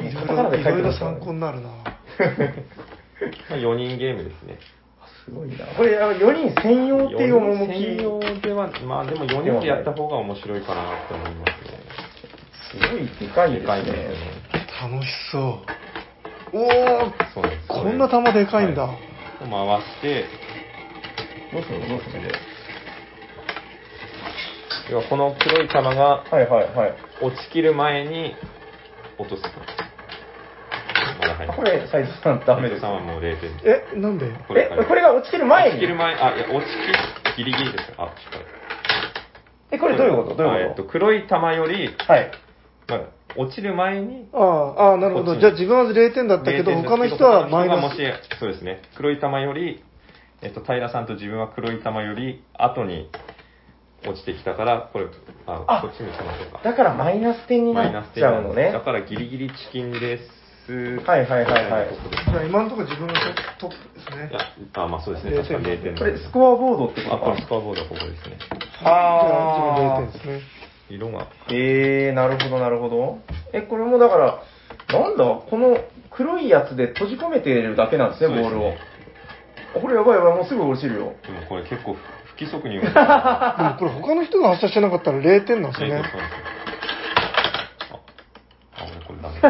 [0.02, 1.70] いろいろいろいろ参考になるな。
[3.50, 4.58] まあ4人ゲームですね。
[5.26, 5.66] すごいな。
[5.66, 8.42] これ、あの4人専用っていう4人専用趣。
[8.42, 11.78] では、まあでも4人でやった方が面白いかなって思いますね。
[12.72, 14.08] すごいでかいですでかいですね。
[14.86, 14.92] ね。
[14.94, 16.58] 楽しそう。
[16.58, 16.70] おお
[17.34, 17.68] そうなんです。
[17.68, 18.84] こんな玉でかいんだ。
[18.84, 18.98] はい
[19.40, 20.26] 回して、
[21.54, 21.88] どうするの？
[21.90, 22.30] どうするの
[24.90, 26.96] 要はこの黒い玉がはいはいはい。
[27.22, 28.34] 落ちきる前に
[29.20, 29.44] 落とす。
[31.20, 31.58] まだ入んない。
[31.58, 32.96] これ、斉藤さんダメですさん。
[32.96, 33.68] はもう0点です。
[33.96, 34.26] え、なんで？
[34.26, 34.34] え、
[34.88, 35.70] これが落ちきる前に？
[35.76, 36.72] 落ちきる前、あ、いや、落ち
[37.36, 37.96] き、ギリギリですよ。
[38.00, 38.46] あ、しっかり。
[39.70, 40.36] え、これどういうこと？
[40.36, 42.32] どうあいうこえっと、黒い玉より、とはい。
[42.88, 43.02] まあ、
[43.38, 45.40] 落ちる前に、ああ、ああ、なるほど。
[45.40, 47.82] じゃあ自分は0点だったけど、0点です他の人はマイナス。
[47.82, 49.84] 他の人がもし、そうですね、黒い玉より、
[50.42, 53.10] えっと、平さんと自分は黒い玉より後に
[54.06, 55.06] 落ちてきたから、これ、
[55.46, 56.62] あ、あこっちにしましょうか。
[56.64, 58.72] だからマイナス点になっマイナスちゃうのね。
[58.72, 60.38] だからギリギリチキンです。
[60.68, 61.88] はいはいはいはい
[62.30, 63.14] じゃあ今のところ自分が
[63.58, 64.34] トップですねい。
[64.34, 65.38] や、あ、まあそうですね。
[65.38, 68.38] 確かに0点これ、スコアボードってことあ、これかスコアボードはここですね。
[68.52, 70.42] じゃあ自分あ0点ですね。
[70.90, 73.20] 色が、えー、なるほどなるほど。
[73.54, 74.40] え、これもだから、
[74.90, 75.24] なんだ？
[75.26, 75.78] この
[76.12, 78.74] 黒いやつで閉じ込めてるだけなんですね、ボールを。
[79.76, 81.14] あこれやばいやばい、もうすぐ落ちるよ。
[81.24, 82.00] でもこれ結構不
[82.40, 82.86] 規則に動く。
[82.94, 86.00] でもこれ他の人が発射してなかったら0点なんですよねあ、
[88.82, 89.42] あ、俺これダメ。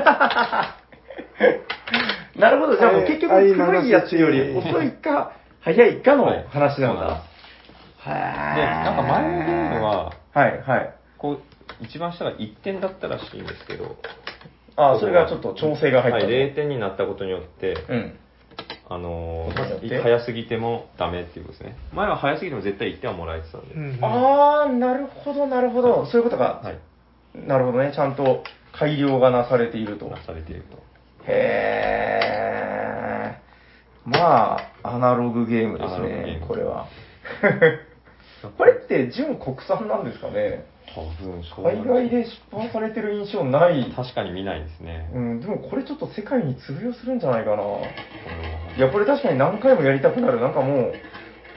[2.42, 5.32] なるほど、じゃあもう結局はい黒いやつよりはい遅いか、
[5.62, 7.22] 早いかのはい話なんだ。
[8.00, 10.94] はで、なんか前のゲームは、はいはい。
[11.18, 11.40] こう、
[11.84, 13.96] 一番下が1点だったらしいんですけど、
[14.76, 16.30] あ、それがちょっと調整が入ったはい、の。
[16.30, 18.18] 0点になったことによって、うん。
[18.90, 21.76] あのー早すぎてもダメっていうことですね。
[21.94, 23.76] 前は早すぎても絶対1点はもらえてたんで。
[23.76, 26.06] うんあー、なるほどなるほど。
[26.06, 26.62] そういうことか。
[26.64, 26.78] はい。
[27.48, 27.92] なるほどね。
[27.94, 30.06] ちゃんと改良がなされていると。
[30.06, 30.78] なされていると。
[31.26, 34.10] へー。
[34.10, 36.88] まあ、アナログゲームですねム、これは。
[38.58, 40.66] これって純国産なんですかね？
[40.96, 43.92] 多分そう海外で出版されてる印象ない。
[43.96, 45.10] 確かに見ないですね。
[45.14, 47.58] うん、でもこれちょっと世界に通用するんじゃないかな。
[47.58, 47.82] こ
[48.78, 50.40] いや、これ確かに何回もやりたくなる。
[50.40, 50.94] なんかもう、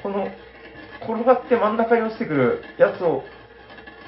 [0.03, 0.29] この、
[1.03, 3.23] 転がって真ん中に落ちてくるやつを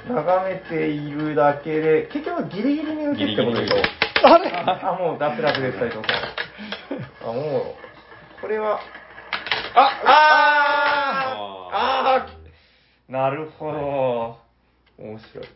[0.09, 7.31] 眺めているだけで、結局ギリギリに受けってことでしょギリギリにあれあ、もう脱落です、斉藤さん。
[7.31, 8.81] あ、もう、これは、
[9.75, 14.52] ああーあーなるほど。
[14.99, 15.47] 面白い。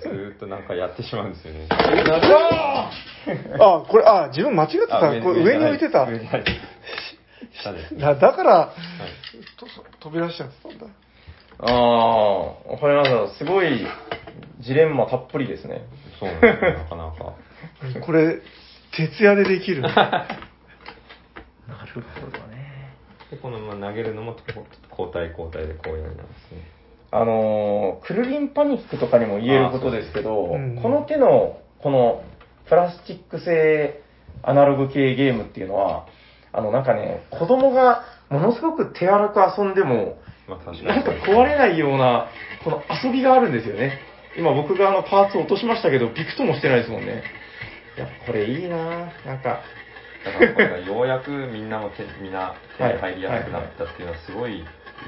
[0.00, 1.66] ずーっとなんかやってしまうんですよね。
[3.58, 5.10] あ、これ、あ、自分間違ってた。
[5.10, 6.06] あこれ上に置いてた。
[6.06, 6.30] ね。
[7.98, 8.70] だ だから、はい
[9.56, 9.66] と
[10.00, 10.86] 飛び出しちゃってたんだ。
[11.58, 13.28] ああ、わかりました。
[13.38, 13.86] すごい
[14.60, 15.84] ジレンマたっぷりですね。
[16.20, 17.32] そうなんですよ、なかなか。
[18.04, 18.40] これ、
[18.92, 19.80] 徹夜でできる。
[19.82, 19.96] なる
[21.94, 22.00] ほ
[22.30, 22.92] どね。
[23.30, 24.36] で、このまま投げるのも
[24.90, 26.75] 交代交代でこうやりなんですね。
[27.16, 32.22] あのー、クルリンパニックとかにも言えることですけど、うんこの手の、この、
[32.68, 34.02] プラスチック製
[34.42, 36.06] アナログ系ゲームっていうのは、
[36.52, 40.18] あの、なんかね、子供がものすごく手荒く遊んでも。
[40.84, 42.28] なんか壊れないような、
[42.62, 43.98] この遊びがあるんですよね。
[44.36, 47.22] 今僕があのパーツ落としましたけど、びくともしてないですもんね。
[47.96, 48.76] いや、これいいな
[49.24, 49.60] なんか、
[50.24, 54.64] だからこれがようやくみんなも手みんな手に入りやすくなったっていうのはすごいいい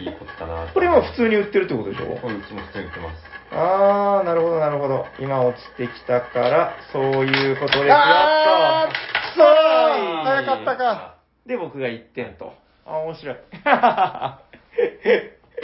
[0.07, 2.17] ことだなこれ今普通に売ってるってことでしょ？
[2.17, 3.17] これうちも普通に売ってます。
[3.51, 5.07] あー、なるほど、なるほど。
[5.19, 8.89] 今落ちてきたから、そういうことですよ、あ
[9.35, 9.41] と。
[9.41, 11.15] そうはい早かったか。
[11.47, 12.53] で、僕が1点と。
[12.87, 13.37] あ、面白い。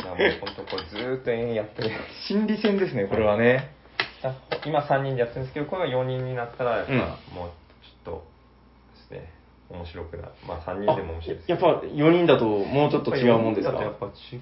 [0.00, 1.90] いやもう本当これずーっと延々やってる。
[2.26, 3.70] 心理戦ですね、これはね。
[4.64, 7.50] 今3人でやってるんですけど、これが4人になったら、やっぱうんもう
[9.70, 10.32] 面白くなる。
[10.46, 11.50] まあ3人でも面白いです。
[11.50, 13.80] やっぱ4人だともうちょっと違うもんですか？
[13.80, 14.40] やっぱ違う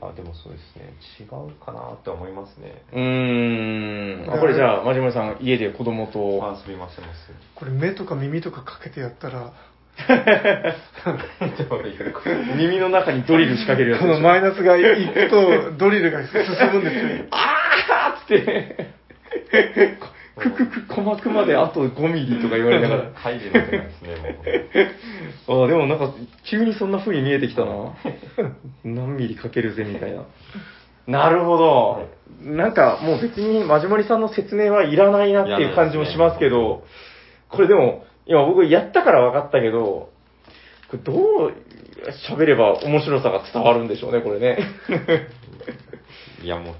[0.00, 0.94] あ、でもそうですね。
[1.20, 1.28] 違う
[1.64, 2.82] かなとは思いますね。
[2.92, 4.32] うーん。
[4.32, 6.38] あ、これじゃあ、まじもりさん、家で子供と。
[6.40, 7.32] まあ遊びましてます。
[7.54, 9.52] これ目とか耳とかかけてやったら、
[12.56, 14.20] 耳の中にドリル仕掛けるやつこでしょ。
[14.20, 16.40] のマイナスがいくとドリルが進
[16.72, 17.26] むんですよ。
[17.32, 18.94] あーっつって、
[20.36, 23.02] くくく、鼓膜まであと5ミリとか言われながら。
[23.04, 24.16] の世界ですね、
[25.48, 25.62] もう。
[25.62, 26.12] ああ、でもなんか、
[26.48, 27.94] 急にそんな風に見えてきたな。
[28.84, 30.24] 何ミリかけるぜ、みたいな。
[31.06, 32.08] なるほど。
[32.42, 36.84] なんか、もう別に、まじもりさんの説明はいらないなっていう感じもしますけど、
[37.48, 40.10] これでも、今僕やったから分かったけど、
[40.88, 41.54] これどう
[42.28, 44.58] 喋れば面白さが伝わるんでしょうね、これね。
[46.42, 46.74] いやもう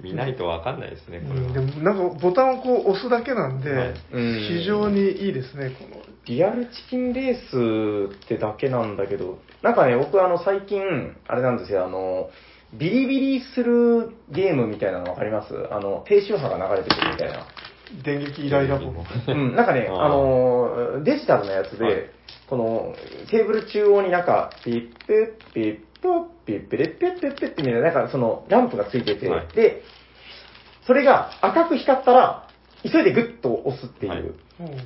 [0.00, 1.46] 見ないとわかんないですね、これは。
[1.46, 6.02] うんでもなんかボタンをこう押すだけなんで、はいうん非常にいいですね、この。
[6.26, 10.82] リアルチキンレースってだけなんだけど、なんかね、僕あの最近、
[11.26, 12.30] あれなんですよ、あの、
[12.74, 15.52] ビリビリするゲームみたいなのわかります？
[15.70, 17.46] あの、低周波が流れてくるみたいな。
[18.04, 18.86] 電撃イライラボ。
[19.28, 21.94] うん、なんかね、 あーあの、デジタルなやつで、はい
[22.48, 22.94] この、
[23.30, 29.82] テーブル中央になんか、ピップッピップッピッペレッペッペッペッってみたいな、なんかそのランプがついてて、はいで、
[30.86, 32.48] それが赤く光ったら、
[32.82, 34.12] 急いでグッと押すっていう。
[34.12, 34.32] はいうん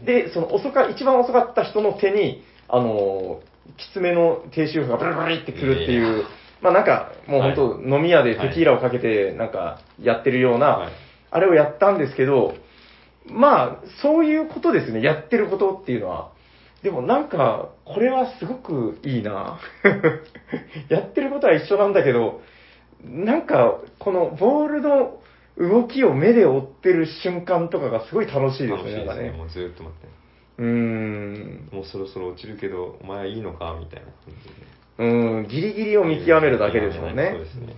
[0.05, 6.25] で、その遅か、一番遅かった人の手に、あのー、きつめの低周波がブルブルってくるっていう、
[6.63, 10.93] まあなんか、もう本当、飲み屋でテキーラをかけて、なんか、やってるような、はい
[11.31, 12.55] あれをやったんですけど、
[13.27, 16.31] まあ、そういうことですね、やってることっていうのは。
[16.87, 19.59] でもなんか、これはすごくいいな。
[20.89, 22.43] やってることは一緒なんだけど、
[23.03, 25.19] なんか、このボールの
[25.59, 29.23] 動きを目で追ってる瞬間とかがすごい楽しいです楽しいですね。
[29.33, 29.37] ね。
[29.37, 30.07] もうずーっと待って。
[30.59, 31.69] うーん。
[31.73, 35.09] もうそろそろ落ちるけど、お前はいいのかみたいな感じで。
[35.09, 37.41] うん、ギリギリを見極めるだけですもんねそう。
[37.41, 37.75] ですね。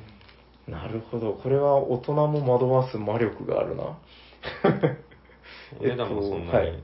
[0.69, 1.33] なるほど。
[1.33, 3.85] これは大人も惑わす魔力があるな。
[5.81, 6.79] お値段もそんなにはい。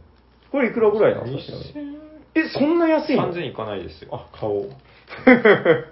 [0.54, 2.04] これいくらぐらいなんですかちなみに？
[2.34, 4.08] え、そんな安いの？3000いかないですよ。
[4.12, 4.70] あ、買おう。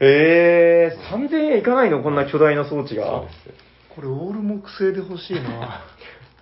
[0.00, 2.02] えー、3000円いかないの？
[2.02, 3.06] こんな巨大な装置が。
[3.06, 3.64] そうです。
[3.94, 5.82] これオール木製で欲しいな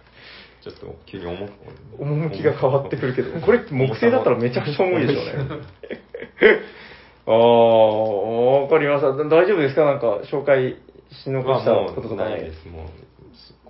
[0.62, 1.52] ちょっと急に重く。
[2.00, 5.32] 趣が変わってくるけど、これ木製だったらめちゃくちゃ重いでしょうね。
[7.26, 9.12] あー、わかりました。
[9.12, 9.84] 大丈夫ですか？
[9.84, 10.76] なんか、紹介
[11.10, 12.26] し残したこととかない？
[12.28, 12.66] うないです。
[12.68, 12.86] もう、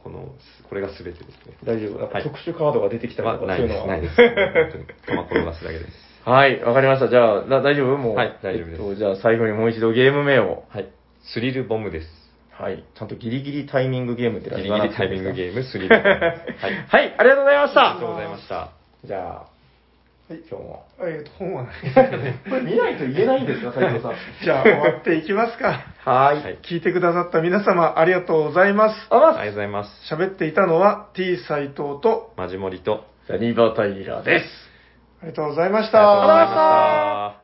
[0.02, 0.28] この、
[0.74, 1.54] これが全てですね。
[1.62, 3.76] 大丈夫なんかはい特殊カードが出てきたりまあ、とか、ないです。
[3.76, 4.16] そういうのはないです。
[4.18, 4.84] 本当に。
[5.06, 5.90] 玉転がすだけです。
[6.28, 7.08] はい、わかりました。
[7.08, 7.96] じゃあ、だ大丈夫？
[7.96, 8.16] もう。
[8.16, 10.64] はい大丈夫ですえっとじゃあ、最後にもう一度ゲーム名を。
[10.68, 10.88] はい。
[11.22, 12.08] スリルボムです。
[12.50, 12.82] はい。
[12.92, 15.62] ちゃんとギリギリタイミングゲームってギリギリタイミングゲーム。
[15.62, 16.58] スリルボムです。
[16.66, 16.86] はい。
[16.88, 18.68] はい、ありがとうございましたありがとうございました。
[19.04, 19.53] じゃあ、
[20.26, 20.86] はい今日も。
[21.00, 24.14] えっと本はないですけどねこれ見ないと言えないんですか、斉藤さん。
[24.42, 26.42] じゃあ終わっていきますかはい。
[26.42, 30.14] はい聞いてくださった皆様ありがとうございますあありがとうございます。
[30.14, 34.46] 喋っていたのは T 斎藤とマジモリと、サニバタイラーです。
[35.20, 37.43] ありがとうございましありがとうございたました。